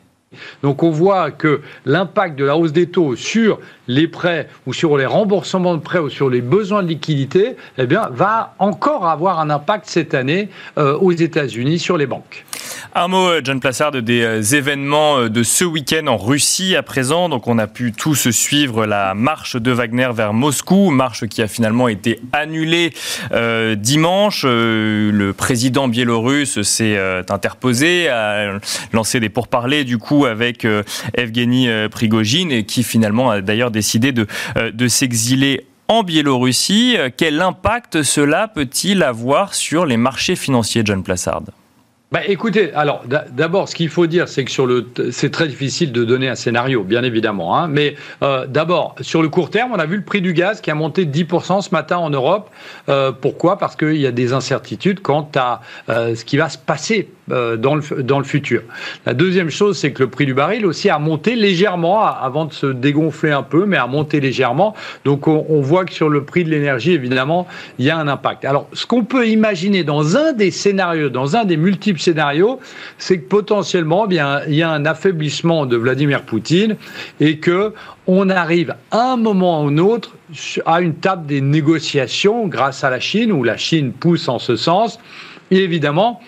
Donc 0.63 0.83
on 0.83 0.91
voit 0.91 1.31
que 1.31 1.63
l'impact 1.87 2.39
de 2.39 2.45
la 2.45 2.57
hausse 2.57 2.73
des 2.73 2.87
taux 2.87 3.17
sur 3.17 3.59
les 3.89 4.07
prêts 4.07 4.47
ou 4.67 4.75
sur 4.75 4.97
les 4.99 5.07
remboursements 5.07 5.75
de 5.75 5.81
prêts 5.81 5.99
ou 5.99 6.11
sur 6.11 6.29
les 6.29 6.43
besoins 6.43 6.83
de 6.83 6.89
liquidité, 6.89 7.57
eh 7.79 7.87
bien, 7.87 8.09
va 8.13 8.55
encore 8.59 9.09
avoir 9.09 9.41
un 9.41 9.51
impact 9.51 9.87
cette 9.87 10.15
année 10.15 10.51
euh, 10.77 10.97
aux 10.99 11.13
États-Unis 11.13 11.79
sur 11.81 11.97
les 11.97 12.07
banques. 12.07 12.45
Un 12.95 13.09
mot, 13.09 13.29
euh, 13.29 13.41
John 13.45 13.61
Plassard, 13.61 13.93
des 13.93 14.23
euh, 14.23 14.41
événements 14.41 15.19
euh, 15.19 15.29
de 15.29 15.43
ce 15.43 15.63
week-end 15.65 16.07
en 16.07 16.17
Russie 16.17 16.75
à 16.75 16.83
présent. 16.83 17.29
Donc, 17.29 17.47
on 17.47 17.59
a 17.59 17.67
pu 17.67 17.93
tous 17.93 18.31
suivre 18.31 18.87
la 18.87 19.13
marche 19.15 19.57
de 19.57 19.71
Wagner 19.71 20.09
vers 20.15 20.33
Moscou, 20.33 20.91
marche 20.91 21.27
qui 21.27 21.43
a 21.43 21.49
finalement 21.49 21.89
été 21.89 22.21
annulée 22.33 22.93
dimanche. 23.77 24.45
le 24.45 25.33
président 25.33 25.89
biélorusse 25.89 26.63
s'est 26.63 26.99
interposé, 27.29 28.09
a 28.09 28.59
lancé 28.93 29.21
des 29.21 29.29
pourparlers 29.29 29.85
du 29.85 29.99
coup 29.99 30.27
avec 30.27 30.67
Evgeny 31.15 31.69
Prigogine 31.91 32.53
et 32.53 32.65
qui 32.65 32.83
finalement 32.83 33.31
a 33.31 33.41
d'ailleurs 33.41 33.71
décidé 33.71 34.13
de, 34.13 34.27
de 34.73 34.89
s'exiler 34.89 35.67
en 35.89 36.03
Biélorussie. 36.03 36.97
Quel 37.17 37.41
impact 37.41 38.03
cela 38.03 38.49
peut-il 38.49 39.03
avoir 39.03 39.55
sur 39.55 39.87
les 39.87 39.97
marchés 39.97 40.37
financiers, 40.37 40.83
John 40.85 41.03
Plassard? 41.03 41.43
Bah, 42.11 42.21
écoutez, 42.27 42.73
alors 42.73 43.05
d'abord, 43.33 43.69
ce 43.69 43.75
qu'il 43.75 43.91
faut 43.91 44.07
dire, 44.07 44.29
c'est 44.29 44.43
que 44.43 44.51
sur 44.51 44.67
le, 44.67 44.87
c'est 45.11 45.31
très 45.31 45.47
difficile 45.47 45.93
de 45.93 46.05
donner 46.05 46.31
un 46.31 46.37
scénario, 46.37 46.83
bien 46.83 47.03
évidemment. 47.03 47.59
Hein, 47.59 47.69
mais 47.69 47.97
euh, 48.23 48.47
d'abord, 48.47 48.95
sur 49.03 49.21
le 49.21 49.29
court 49.29 49.51
terme, 49.51 49.73
on 49.73 49.79
a 49.79 49.85
vu 49.85 49.97
le 49.97 50.03
prix 50.03 50.23
du 50.23 50.33
gaz 50.33 50.63
qui 50.63 50.71
a 50.71 50.75
monté 50.75 51.05
de 51.05 51.13
10% 51.13 51.61
ce 51.61 51.69
matin 51.71 51.99
en 51.99 52.09
Europe. 52.09 52.49
Euh, 52.89 53.13
pourquoi? 53.13 53.59
Parce 53.59 53.77
qu'il 53.77 53.99
y 53.99 54.07
a 54.07 54.11
des 54.11 54.33
incertitudes 54.33 55.01
quant 55.01 55.31
à 55.37 55.61
euh, 55.91 56.15
ce 56.15 56.25
qui 56.25 56.39
va 56.39 56.49
se 56.49 56.57
passer 56.57 57.11
dans, 57.29 57.75
le, 57.75 58.03
dans 58.03 58.19
le 58.19 58.25
futur. 58.25 58.63
La 59.07 59.15
deuxième 59.15 59.51
chose, 59.51 59.79
c'est 59.79 59.93
que 59.93 60.03
le 60.03 60.11
prix 60.11 60.27
du 60.27 60.35
baril 60.35 60.67
aussi 60.67 60.89
a 60.91 60.99
monté 60.99 61.35
légèrement 61.35 62.05
avant 62.05 62.45
de 62.45 62.53
se 62.53 62.67
dégonfler 62.67 63.31
un 63.31 63.43
peu, 63.43 63.67
mais 63.67 63.77
a 63.77 63.87
monté 63.87 64.21
légèrement. 64.21 64.75
Donc 65.05 65.29
on, 65.29 65.61
voit 65.61 65.85
que 65.85 65.93
sur 65.93 66.09
le 66.09 66.25
prix 66.25 66.45
de 66.45 66.51
l'énergie, 66.51 66.93
évidemment, 66.93 67.47
il 67.79 67.85
y 67.85 67.91
a 67.91 67.99
un 67.99 68.09
impact. 68.09 68.45
Alors, 68.45 68.69
ce 68.73 68.87
qu'on 68.87 69.05
peut 69.05 69.27
imaginer 69.29 69.85
dans 69.85 70.17
un 70.17 70.33
des 70.33 70.51
scénarios, 70.51 71.09
dans 71.09 71.37
un 71.37 71.45
des 71.45 71.57
multiples 71.57 72.01
scénario, 72.01 72.61
c'est 72.99 73.19
que 73.19 73.29
potentiellement, 73.29 74.05
eh 74.07 74.09
bien, 74.09 74.41
il 74.47 74.55
y 74.55 74.63
a 74.63 74.71
un 74.71 74.85
affaiblissement 74.87 75.67
de 75.67 75.77
Vladimir 75.77 76.23
Poutine 76.23 76.77
et 77.21 77.39
que 77.39 77.75
on 78.07 78.31
arrive 78.31 78.75
à 78.91 79.13
un 79.13 79.17
moment 79.17 79.63
ou 79.63 79.69
un 79.69 79.79
autre 79.79 80.15
à 80.67 80.81
une 80.81 80.95
table 80.95 81.27
des 81.27 81.41
négociations 81.41 82.47
grâce 82.47 82.85
à 82.85 82.91
la 82.91 83.01
Chine, 83.01 83.33
où 83.33 83.45
la 83.45 83.57
Chine 83.57 83.93
pousse 83.93 84.29
en 84.29 84.39
ce 84.39 84.57
sens. 84.57 84.99
Et 85.51 85.59
évidemment, 85.59 86.21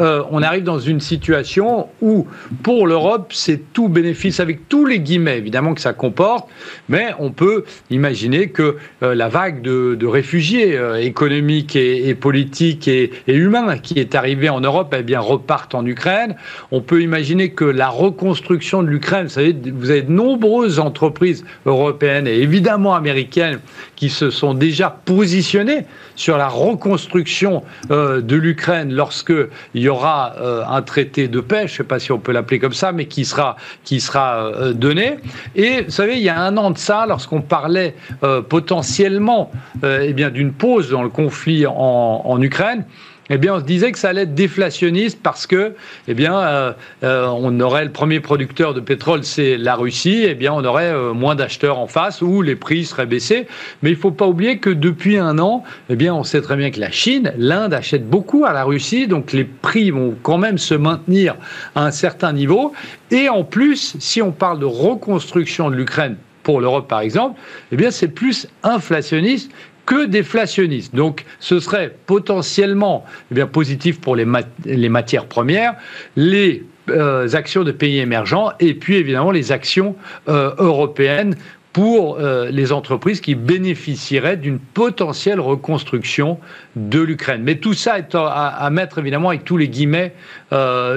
euh, 0.00 0.22
on 0.30 0.42
arrive 0.42 0.64
dans 0.64 0.78
une 0.78 1.00
situation 1.00 1.88
où, 2.00 2.26
pour 2.62 2.86
l'Europe, 2.86 3.32
c'est 3.32 3.72
tout 3.72 3.88
bénéfice 3.88 4.40
avec 4.40 4.68
tous 4.68 4.84
les 4.86 4.98
guillemets, 4.98 5.38
évidemment, 5.38 5.74
que 5.74 5.80
ça 5.80 5.92
comporte, 5.92 6.48
mais 6.88 7.10
on 7.18 7.30
peut 7.30 7.64
imaginer 7.90 8.48
que 8.48 8.76
euh, 9.02 9.14
la 9.14 9.28
vague 9.28 9.62
de, 9.62 10.06
réfugiés 10.06 10.76
euh, 10.76 10.96
économiques 10.96 11.76
et, 11.76 12.14
politiques 12.14 12.88
et, 12.88 13.12
humains 13.26 13.78
qui 13.78 13.98
est 13.98 14.14
arrivée 14.14 14.48
en 14.48 14.60
Europe, 14.60 14.94
eh 14.96 15.16
reparte 15.16 15.74
en 15.74 15.84
Ukraine. 15.84 16.36
On 16.70 16.80
peut 16.80 17.02
imaginer 17.02 17.50
que 17.50 17.64
la 17.64 17.88
reconstruction 17.88 18.82
de 18.82 18.88
l'Ukraine, 18.88 19.24
vous 19.24 19.30
savez, 19.30 19.56
vous 19.72 19.90
avez 19.90 20.02
de 20.02 20.12
nombreuses 20.12 20.78
entreprises 20.78 21.44
européennes 21.66 22.26
et 22.26 22.38
évidemment 22.38 22.94
américaines 22.94 23.60
qui 23.96 24.10
se 24.10 24.30
sont 24.30 24.54
déjà 24.54 24.90
positionnées 25.04 25.86
sur 26.14 26.36
la 26.38 26.48
reconstruction 26.48 27.62
de 27.90 28.36
l'Ukraine 28.36 28.92
lorsque 28.92 29.32
il 29.74 29.82
y 29.82 29.88
aura 29.88 30.34
euh, 30.38 30.64
un 30.66 30.82
traité 30.82 31.28
de 31.28 31.40
paix, 31.40 31.66
je 31.66 31.72
ne 31.72 31.76
sais 31.78 31.84
pas 31.84 31.98
si 31.98 32.12
on 32.12 32.18
peut 32.18 32.32
l'appeler 32.32 32.58
comme 32.58 32.72
ça, 32.72 32.92
mais 32.92 33.06
qui 33.06 33.24
sera, 33.24 33.56
qui 33.84 34.00
sera 34.00 34.46
euh, 34.46 34.72
donné. 34.72 35.18
Et 35.54 35.82
vous 35.82 35.90
savez, 35.90 36.16
il 36.16 36.22
y 36.22 36.28
a 36.28 36.40
un 36.40 36.56
an 36.56 36.70
de 36.70 36.78
ça, 36.78 37.06
lorsqu'on 37.06 37.40
parlait 37.40 37.94
euh, 38.22 38.40
potentiellement 38.42 39.50
eh 39.82 40.12
d'une 40.12 40.52
pause 40.52 40.90
dans 40.90 41.02
le 41.02 41.08
conflit 41.08 41.66
en 41.66 42.40
Ukraine, 42.42 42.84
eh 43.30 43.38
bien, 43.38 43.54
on 43.54 43.60
se 43.60 43.64
disait 43.64 43.92
que 43.92 43.98
ça 43.98 44.08
allait 44.08 44.22
être 44.22 44.34
déflationniste 44.34 45.20
parce 45.22 45.46
que, 45.46 45.74
eh 46.06 46.14
bien, 46.14 46.38
euh, 46.38 46.72
euh, 47.02 47.26
on 47.26 47.60
aurait 47.60 47.84
le 47.84 47.92
premier 47.92 48.20
producteur 48.20 48.74
de 48.74 48.80
pétrole, 48.80 49.24
c'est 49.24 49.58
la 49.58 49.74
Russie, 49.74 50.24
eh 50.26 50.34
bien, 50.34 50.52
on 50.52 50.64
aurait 50.64 50.92
euh, 50.92 51.12
moins 51.12 51.34
d'acheteurs 51.34 51.78
en 51.78 51.86
face 51.86 52.22
ou 52.22 52.42
les 52.42 52.56
prix 52.56 52.86
seraient 52.86 53.06
baissés. 53.06 53.46
Mais 53.82 53.90
il 53.90 53.96
ne 53.96 54.00
faut 54.00 54.10
pas 54.10 54.26
oublier 54.26 54.58
que 54.58 54.70
depuis 54.70 55.18
un 55.18 55.38
an, 55.38 55.64
eh 55.90 55.96
bien, 55.96 56.14
on 56.14 56.24
sait 56.24 56.40
très 56.40 56.56
bien 56.56 56.70
que 56.70 56.80
la 56.80 56.90
Chine, 56.90 57.32
l'Inde 57.36 57.74
achète 57.74 58.08
beaucoup 58.08 58.44
à 58.46 58.52
la 58.52 58.64
Russie, 58.64 59.06
donc 59.06 59.32
les 59.32 59.44
prix 59.44 59.90
vont 59.90 60.14
quand 60.22 60.38
même 60.38 60.58
se 60.58 60.74
maintenir 60.74 61.36
à 61.74 61.84
un 61.84 61.90
certain 61.90 62.32
niveau. 62.32 62.72
Et 63.10 63.28
en 63.28 63.44
plus, 63.44 63.96
si 63.98 64.22
on 64.22 64.32
parle 64.32 64.58
de 64.58 64.64
reconstruction 64.64 65.70
de 65.70 65.76
l'Ukraine 65.76 66.16
pour 66.42 66.60
l'Europe 66.62 66.88
par 66.88 67.00
exemple, 67.00 67.38
eh 67.72 67.76
bien 67.76 67.90
c'est 67.90 68.08
plus 68.08 68.48
inflationniste 68.62 69.50
que 69.88 70.04
déflationniste. 70.04 70.94
Donc 70.94 71.24
ce 71.40 71.60
serait 71.60 71.96
potentiellement 72.04 73.06
eh 73.30 73.36
bien, 73.36 73.46
positif 73.46 74.02
pour 74.02 74.16
les, 74.16 74.26
matières 74.26 75.24
premières, 75.24 75.76
les 76.14 76.62
euh, 76.90 77.26
actions 77.32 77.64
de 77.64 77.72
pays 77.72 77.98
émergents 77.98 78.52
et 78.60 78.74
puis 78.74 78.96
évidemment 78.96 79.30
les 79.30 79.50
actions 79.50 79.96
euh, 80.28 80.54
européennes 80.58 81.36
pour 81.72 82.18
euh, 82.18 82.50
les 82.50 82.70
entreprises 82.70 83.22
qui 83.22 83.34
bénéficieraient 83.34 84.36
d'une 84.36 84.58
potentielle 84.58 85.40
reconstruction 85.40 86.38
de 86.76 87.00
l'Ukraine. 87.00 87.40
Mais 87.42 87.54
tout 87.54 87.72
ça 87.72 87.98
est 87.98 88.14
à, 88.14 88.68
mettre 88.70 88.98
évidemment 88.98 89.30
avec 89.30 89.44
tous 89.44 89.56
les 89.56 89.68
guillemets 89.68 90.12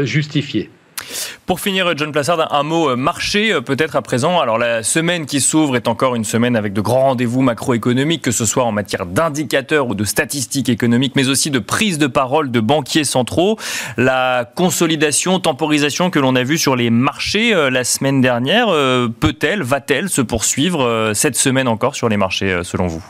justifiés. 0.02 0.70
Pour 1.48 1.60
finir, 1.60 1.98
John 1.98 2.12
Plassard, 2.12 2.54
un 2.54 2.64
mot 2.64 2.92
euh, 2.92 2.96
marché 2.96 3.52
euh, 3.52 3.62
peut-être 3.62 3.96
à 3.96 4.02
présent. 4.02 4.40
Alors 4.40 4.58
la 4.58 4.84
semaine 4.84 5.26
qui 5.26 5.42
s'ouvre 5.42 5.76
est 5.76 5.88
encore 5.88 6.16
une 6.16 6.24
semaine 6.24 6.56
avec 6.56 6.72
de 6.72 6.82
grands 6.82 7.08
rendez-vous 7.08 7.42
macroéconomiques, 7.42 8.22
que 8.22 8.32
ce 8.32 8.46
soit 8.46 8.64
en 8.64 8.72
matière 8.72 9.08
d'indicateurs 9.08 9.88
ou 9.88 9.96
de 9.96 10.04
statistiques 10.04 10.70
économiques, 10.70 11.14
mais 11.16 11.30
aussi 11.30 11.50
de 11.50 11.60
prise 11.60 11.98
de 11.98 12.08
parole 12.08 12.52
de 12.52 12.60
banquiers 12.60 13.04
centraux. 13.04 13.58
La 13.98 14.50
consolidation, 14.56 15.40
temporisation 15.40 16.12
que 16.12 16.20
l'on 16.20 16.36
a 16.36 16.44
vue 16.44 16.60
sur 16.60 16.76
les 16.76 16.92
marchés 16.92 17.54
euh, 17.54 17.72
la 17.72 17.84
semaine 17.84 18.22
dernière, 18.22 18.68
peut-elle, 19.20 19.64
va-t-elle 19.64 20.10
se 20.10 20.22
poursuivre 20.22 21.12
cette 21.14 21.36
semaine 21.36 21.68
encore 21.68 21.96
sur 21.96 22.08
les 22.08 22.18
marchés 22.18 22.62
selon 22.64 22.88
vous? 22.88 23.04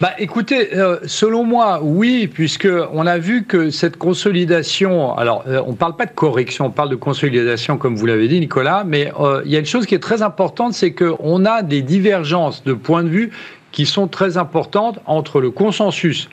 Bah, 0.00 0.12
écoutez, 0.18 0.74
euh, 0.78 0.96
selon 1.04 1.44
moi, 1.44 1.80
oui, 1.82 2.26
puisque 2.26 2.68
on 2.94 3.06
a 3.06 3.18
vu 3.18 3.44
que 3.44 3.68
cette 3.68 3.98
consolidation. 3.98 5.14
Alors, 5.14 5.44
euh, 5.46 5.62
on 5.66 5.72
ne 5.72 5.76
parle 5.76 5.94
pas 5.94 6.06
de 6.06 6.14
correction, 6.14 6.64
on 6.66 6.70
parle 6.70 6.88
de 6.88 6.96
consolidation, 6.96 7.76
comme 7.76 7.96
vous 7.96 8.06
l'avez 8.06 8.26
dit, 8.26 8.40
Nicolas. 8.40 8.82
Mais 8.86 9.12
euh, 9.20 9.42
il 9.44 9.50
y 9.50 9.56
a 9.56 9.58
une 9.58 9.66
chose 9.66 9.84
qui 9.84 9.94
est 9.94 10.02
très 10.02 10.22
importante, 10.22 10.72
c'est 10.72 10.92
qu'on 10.92 11.44
a 11.44 11.60
des 11.60 11.82
divergences 11.82 12.64
de 12.64 12.72
points 12.72 13.02
de 13.02 13.10
vue 13.10 13.30
qui 13.72 13.84
sont 13.84 14.08
très 14.08 14.38
importantes 14.38 14.98
entre 15.04 15.38
le 15.38 15.50
consensus 15.50 16.30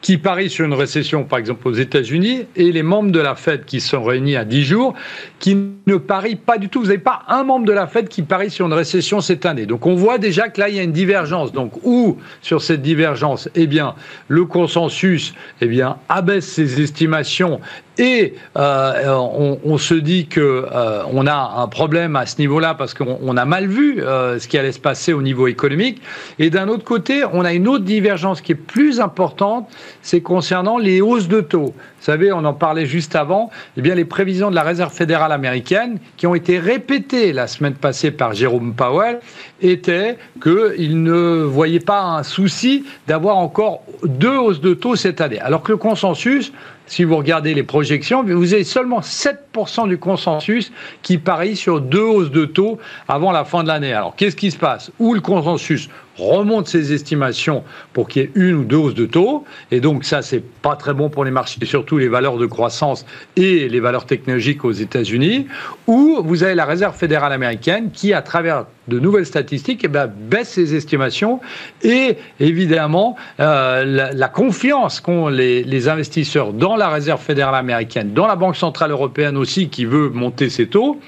qui 0.00 0.16
parie 0.18 0.48
sur 0.48 0.64
une 0.64 0.74
récession, 0.74 1.24
par 1.24 1.38
exemple 1.38 1.66
aux 1.68 1.72
États-Unis, 1.72 2.46
et 2.56 2.70
les 2.72 2.82
membres 2.82 3.10
de 3.10 3.20
la 3.20 3.34
Fed 3.34 3.64
qui 3.64 3.80
sont 3.80 4.02
réunis 4.02 4.36
à 4.36 4.44
10 4.44 4.64
jours, 4.64 4.94
qui 5.38 5.56
ne 5.86 5.96
parient 5.96 6.36
pas 6.36 6.58
du 6.58 6.68
tout. 6.68 6.80
Vous 6.80 6.86
n'avez 6.86 6.98
pas 6.98 7.22
un 7.28 7.44
membre 7.44 7.66
de 7.66 7.72
la 7.72 7.86
Fed 7.86 8.08
qui 8.08 8.22
parie 8.22 8.50
sur 8.50 8.66
une 8.66 8.72
récession 8.72 9.20
cette 9.20 9.46
année. 9.46 9.66
Donc 9.66 9.86
on 9.86 9.94
voit 9.94 10.18
déjà 10.18 10.48
que 10.48 10.60
là, 10.60 10.68
il 10.68 10.76
y 10.76 10.78
a 10.78 10.82
une 10.82 10.92
divergence. 10.92 11.52
Donc 11.52 11.72
où, 11.84 12.18
sur 12.42 12.62
cette 12.62 12.82
divergence, 12.82 13.48
eh 13.54 13.66
bien, 13.66 13.94
le 14.28 14.44
consensus 14.44 15.34
eh 15.60 15.66
bien, 15.66 15.96
abaisse 16.08 16.46
ses 16.46 16.80
estimations 16.80 17.60
et 17.98 18.34
euh, 18.56 19.16
on, 19.64 19.76
se 19.76 19.94
dit 19.94 20.26
que 20.26 20.66
euh, 20.72 21.02
on 21.12 21.26
a 21.26 21.54
un 21.56 21.66
problème 21.66 22.14
à 22.14 22.26
ce 22.26 22.38
niveau-là 22.38 22.74
parce 22.74 22.94
qu'on 22.94 23.36
a 23.36 23.44
mal 23.44 23.66
vu 23.66 24.00
euh, 24.00 24.38
ce 24.38 24.46
qui 24.46 24.56
allait 24.56 24.72
se 24.72 24.78
passer 24.78 25.12
au 25.12 25.20
niveau 25.20 25.48
économique. 25.48 26.00
Et 26.38 26.48
d'un 26.48 26.68
autre 26.68 26.84
côté, 26.84 27.24
on 27.32 27.44
a 27.44 27.52
une 27.52 27.66
autre 27.66 27.84
divergence 27.84 28.40
qui 28.40 28.52
est 28.52 28.54
plus 28.54 29.00
importante, 29.00 29.68
c'est 30.00 30.20
concernant 30.20 30.78
les 30.78 31.00
hausses 31.00 31.26
de 31.26 31.40
taux. 31.40 31.74
Vous 31.98 32.04
savez, 32.04 32.32
on 32.32 32.44
en 32.44 32.54
parlait 32.54 32.86
juste 32.86 33.16
avant. 33.16 33.50
Eh 33.76 33.82
bien, 33.82 33.96
les 33.96 34.04
prévisions 34.04 34.50
de 34.50 34.54
la 34.54 34.62
Réserve 34.62 34.92
fédérale 34.92 35.32
américaine, 35.32 35.98
qui 36.16 36.28
ont 36.28 36.36
été 36.36 36.60
répétées 36.60 37.32
la 37.32 37.48
semaine 37.48 37.74
passée 37.74 38.12
par 38.12 38.32
Jérôme 38.32 38.74
Powell, 38.74 39.18
étaient 39.60 40.16
qu'il 40.40 41.02
ne 41.02 41.42
voyait 41.42 41.80
pas 41.80 42.02
un 42.02 42.22
souci 42.22 42.84
d'avoir 43.08 43.36
encore 43.38 43.82
deux 44.04 44.36
hausses 44.36 44.60
de 44.60 44.74
taux 44.74 44.94
cette 44.94 45.20
année. 45.20 45.40
Alors 45.40 45.64
que 45.64 45.72
le 45.72 45.78
consensus, 45.78 46.52
si 46.88 47.04
vous 47.04 47.16
regardez 47.16 47.54
les 47.54 47.62
projections, 47.62 48.22
vous 48.24 48.54
avez 48.54 48.64
seulement 48.64 49.00
7% 49.00 49.88
du 49.88 49.98
consensus 49.98 50.72
qui 51.02 51.18
parie 51.18 51.56
sur 51.56 51.80
deux 51.80 52.02
hausses 52.02 52.30
de 52.30 52.44
taux 52.44 52.78
avant 53.06 53.30
la 53.30 53.44
fin 53.44 53.62
de 53.62 53.68
l'année. 53.68 53.92
Alors 53.92 54.16
qu'est-ce 54.16 54.36
qui 54.36 54.50
se 54.50 54.58
passe? 54.58 54.90
Où 54.98 55.14
le 55.14 55.20
consensus 55.20 55.88
remonte 56.18 56.68
ses 56.68 56.92
estimations 56.92 57.64
pour 57.92 58.08
qu'il 58.08 58.22
y 58.22 58.24
ait 58.26 58.30
une 58.34 58.56
ou 58.56 58.64
deux 58.64 58.76
hausses 58.76 58.94
de 58.94 59.06
taux, 59.06 59.44
et 59.70 59.80
donc 59.80 60.04
ça 60.04 60.22
c'est 60.22 60.42
pas 60.42 60.76
très 60.76 60.94
bon 60.94 61.08
pour 61.08 61.24
les 61.24 61.30
marchés, 61.30 61.64
surtout 61.64 61.98
les 61.98 62.08
valeurs 62.08 62.38
de 62.38 62.46
croissance 62.46 63.06
et 63.36 63.68
les 63.68 63.80
valeurs 63.80 64.06
technologiques 64.06 64.64
aux 64.64 64.72
États-Unis, 64.72 65.46
ou 65.86 66.20
vous 66.22 66.42
avez 66.42 66.54
la 66.54 66.64
Réserve 66.64 66.96
fédérale 66.96 67.32
américaine 67.32 67.90
qui, 67.92 68.12
à 68.12 68.22
travers 68.22 68.66
de 68.88 68.98
nouvelles 68.98 69.26
statistiques, 69.26 69.82
eh 69.84 69.88
ben, 69.88 70.06
baisse 70.06 70.48
ses 70.48 70.74
estimations. 70.74 71.40
Et 71.82 72.16
évidemment 72.40 73.16
euh, 73.40 74.10
la, 74.12 74.28
confiance 74.28 75.00
qu'ont 75.00 75.28
les, 75.28 75.62
les, 75.62 75.88
investisseurs 75.88 76.52
dans 76.52 76.76
la 76.76 76.88
Réserve 76.88 77.20
fédérale 77.20 77.54
américaine, 77.54 78.12
dans 78.12 78.26
la 78.26 78.36
Banque 78.36 78.56
centrale 78.56 78.90
européenne 78.90 79.36
aussi 79.36 79.68
qui 79.68 79.84
veut 79.84 80.08
monter 80.08 80.48
ses 80.48 80.66
taux, 80.66 81.00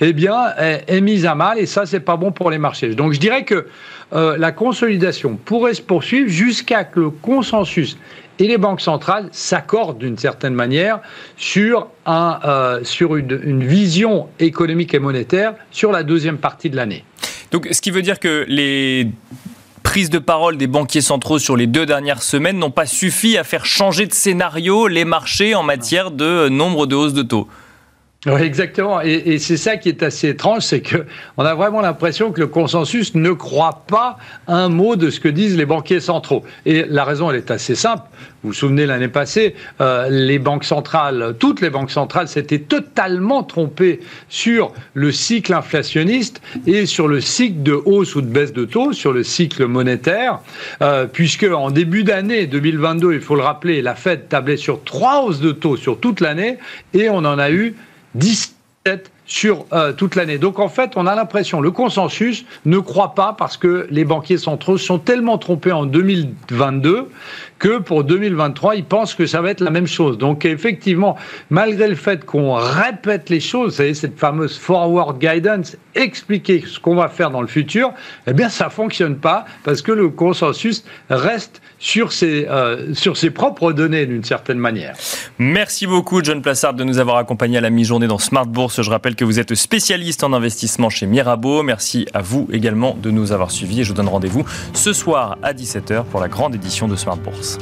eh 0.00 0.12
bien 0.12 0.54
est, 0.58 0.84
est 0.88 1.00
mise 1.00 1.26
à 1.26 1.34
mal. 1.34 1.58
Et 1.58 1.66
ça 1.66 1.86
c'est 1.86 2.00
pas 2.00 2.16
bon 2.16 2.32
pour 2.32 2.50
les 2.50 2.58
marchés. 2.58 2.94
Donc 2.94 3.12
je 3.12 3.20
dirais 3.20 3.44
que 3.44 3.66
euh, 4.12 4.36
la 4.36 4.52
consolidation 4.56 5.38
pourrait 5.44 5.74
se 5.74 5.82
poursuivre 5.82 6.28
jusqu'à 6.28 6.84
que 6.84 6.98
le 6.98 7.10
consensus 7.10 7.96
et 8.38 8.48
les 8.48 8.58
banques 8.58 8.80
centrales 8.80 9.28
s'accordent 9.32 9.98
d'une 9.98 10.18
certaine 10.18 10.54
manière 10.54 11.00
sur, 11.36 11.88
un, 12.04 12.40
euh, 12.44 12.80
sur 12.82 13.16
une, 13.16 13.40
une, 13.44 13.64
vision 13.64 14.28
économique 14.38 14.92
et 14.94 14.98
monétaire 14.98 15.54
sur 15.70 15.92
la 15.92 16.02
deuxième 16.02 16.38
partie 16.38 16.68
de 16.68 16.76
l'année. 16.76 17.04
Donc, 17.50 17.68
ce 17.70 17.80
qui 17.80 17.90
veut 17.90 18.02
dire 18.02 18.18
que 18.18 18.44
les 18.48 19.08
prises 19.82 20.10
de 20.10 20.18
parole 20.18 20.58
des 20.58 20.66
banquiers 20.66 21.00
centraux 21.00 21.38
sur 21.38 21.56
les 21.56 21.66
deux 21.66 21.86
dernières 21.86 22.22
semaines 22.22 22.58
n'ont 22.58 22.70
pas 22.70 22.86
suffi 22.86 23.38
à 23.38 23.44
faire 23.44 23.64
changer 23.64 24.06
de 24.06 24.12
scénario 24.12 24.88
les 24.88 25.04
marchés 25.04 25.54
en 25.54 25.62
matière 25.62 26.10
de 26.10 26.48
nombre 26.48 26.86
de 26.86 26.94
hausses 26.94 27.14
de 27.14 27.22
taux. 27.22 27.48
Exactement. 28.26 29.00
Et, 29.02 29.38
c'est 29.38 29.56
ça 29.56 29.76
qui 29.76 29.88
est 29.88 30.02
assez 30.02 30.30
étrange, 30.30 30.62
c'est 30.62 30.80
que 30.80 31.04
on 31.36 31.44
a 31.44 31.54
vraiment 31.54 31.80
l'impression 31.80 32.32
que 32.32 32.40
le 32.40 32.48
consensus 32.48 33.14
ne 33.14 33.30
croit 33.30 33.84
pas 33.86 34.18
un 34.48 34.68
mot 34.68 34.96
de 34.96 35.10
ce 35.10 35.20
que 35.20 35.28
disent 35.28 35.56
les 35.56 35.66
banquiers 35.66 36.00
centraux. 36.00 36.42
Et 36.64 36.84
la 36.88 37.04
raison, 37.04 37.30
elle 37.30 37.36
est 37.36 37.50
assez 37.50 37.76
simple. 37.76 38.02
Vous 38.42 38.50
vous 38.50 38.54
souvenez 38.54 38.86
l'année 38.86 39.08
passée, 39.08 39.54
euh, 39.80 40.08
les 40.08 40.38
banques 40.38 40.64
centrales, 40.64 41.34
toutes 41.38 41.60
les 41.60 41.70
banques 41.70 41.90
centrales 41.90 42.28
s'étaient 42.28 42.60
totalement 42.60 43.42
trompées 43.42 44.00
sur 44.28 44.72
le 44.94 45.12
cycle 45.12 45.52
inflationniste 45.52 46.40
et 46.66 46.86
sur 46.86 47.08
le 47.08 47.20
cycle 47.20 47.62
de 47.62 47.72
hausse 47.72 48.14
ou 48.14 48.22
de 48.22 48.26
baisse 48.26 48.52
de 48.52 48.64
taux, 48.64 48.92
sur 48.92 49.12
le 49.12 49.22
cycle 49.22 49.66
monétaire, 49.66 50.40
euh, 50.82 51.06
puisque 51.06 51.44
en 51.44 51.70
début 51.70 52.04
d'année 52.04 52.46
2022, 52.46 53.14
il 53.14 53.20
faut 53.20 53.36
le 53.36 53.42
rappeler, 53.42 53.82
la 53.82 53.94
Fed 53.94 54.28
tablait 54.28 54.56
sur 54.56 54.82
trois 54.84 55.22
hausses 55.22 55.40
de 55.40 55.52
taux 55.52 55.76
sur 55.76 55.98
toute 55.98 56.20
l'année 56.20 56.58
et 56.94 57.08
on 57.08 57.18
en 57.18 57.38
a 57.38 57.50
eu 57.50 57.74
17 58.18 59.15
sur 59.26 59.66
euh, 59.72 59.92
toute 59.92 60.14
l'année. 60.14 60.38
Donc 60.38 60.58
en 60.58 60.68
fait, 60.68 60.92
on 60.96 61.06
a 61.06 61.14
l'impression, 61.14 61.60
le 61.60 61.70
consensus 61.70 62.44
ne 62.64 62.78
croit 62.78 63.14
pas 63.14 63.34
parce 63.36 63.56
que 63.56 63.86
les 63.90 64.04
banquiers 64.04 64.38
centraux 64.38 64.78
sont 64.78 64.98
tellement 64.98 65.38
trompés 65.38 65.72
en 65.72 65.86
2022 65.86 67.08
que 67.58 67.78
pour 67.78 68.04
2023, 68.04 68.76
ils 68.76 68.84
pensent 68.84 69.14
que 69.14 69.26
ça 69.26 69.40
va 69.40 69.50
être 69.50 69.60
la 69.60 69.70
même 69.70 69.86
chose. 69.86 70.18
Donc 70.18 70.44
effectivement, 70.44 71.16
malgré 71.50 71.88
le 71.88 71.94
fait 71.94 72.24
qu'on 72.24 72.54
répète 72.54 73.30
les 73.30 73.40
choses, 73.40 73.72
vous 73.72 73.76
savez, 73.76 73.94
cette 73.94 74.18
fameuse 74.18 74.58
forward 74.58 75.18
guidance, 75.18 75.76
expliquer 75.94 76.62
ce 76.66 76.78
qu'on 76.78 76.94
va 76.94 77.08
faire 77.08 77.30
dans 77.30 77.40
le 77.40 77.46
futur, 77.46 77.92
eh 78.26 78.32
bien 78.32 78.48
ça 78.48 78.68
fonctionne 78.68 79.16
pas 79.16 79.46
parce 79.64 79.82
que 79.82 79.92
le 79.92 80.10
consensus 80.10 80.84
reste 81.08 81.62
sur 81.78 82.12
ses, 82.12 82.46
euh, 82.48 82.94
sur 82.94 83.16
ses 83.16 83.30
propres 83.30 83.72
données 83.72 84.06
d'une 84.06 84.24
certaine 84.24 84.58
manière. 84.58 84.94
Merci 85.38 85.86
beaucoup 85.86 86.22
John 86.22 86.42
Plassard 86.42 86.74
de 86.74 86.84
nous 86.84 86.98
avoir 86.98 87.16
accompagnés 87.16 87.58
à 87.58 87.60
la 87.60 87.70
mi-journée 87.70 88.06
dans 88.06 88.18
Smart 88.18 88.46
Bourse. 88.46 88.82
Je 88.82 88.90
que 89.16 89.24
vous 89.24 89.40
êtes 89.40 89.54
spécialiste 89.54 90.22
en 90.22 90.32
investissement 90.32 90.90
chez 90.90 91.06
Mirabeau. 91.06 91.62
Merci 91.62 92.06
à 92.14 92.22
vous 92.22 92.48
également 92.52 92.94
de 92.94 93.10
nous 93.10 93.32
avoir 93.32 93.50
suivis 93.50 93.80
et 93.80 93.84
je 93.84 93.88
vous 93.88 93.94
donne 93.94 94.08
rendez-vous 94.08 94.44
ce 94.74 94.92
soir 94.92 95.38
à 95.42 95.52
17h 95.52 96.04
pour 96.04 96.20
la 96.20 96.28
grande 96.28 96.54
édition 96.54 96.86
de 96.86 96.96
Smart 96.96 97.16
Bourse. 97.16 97.58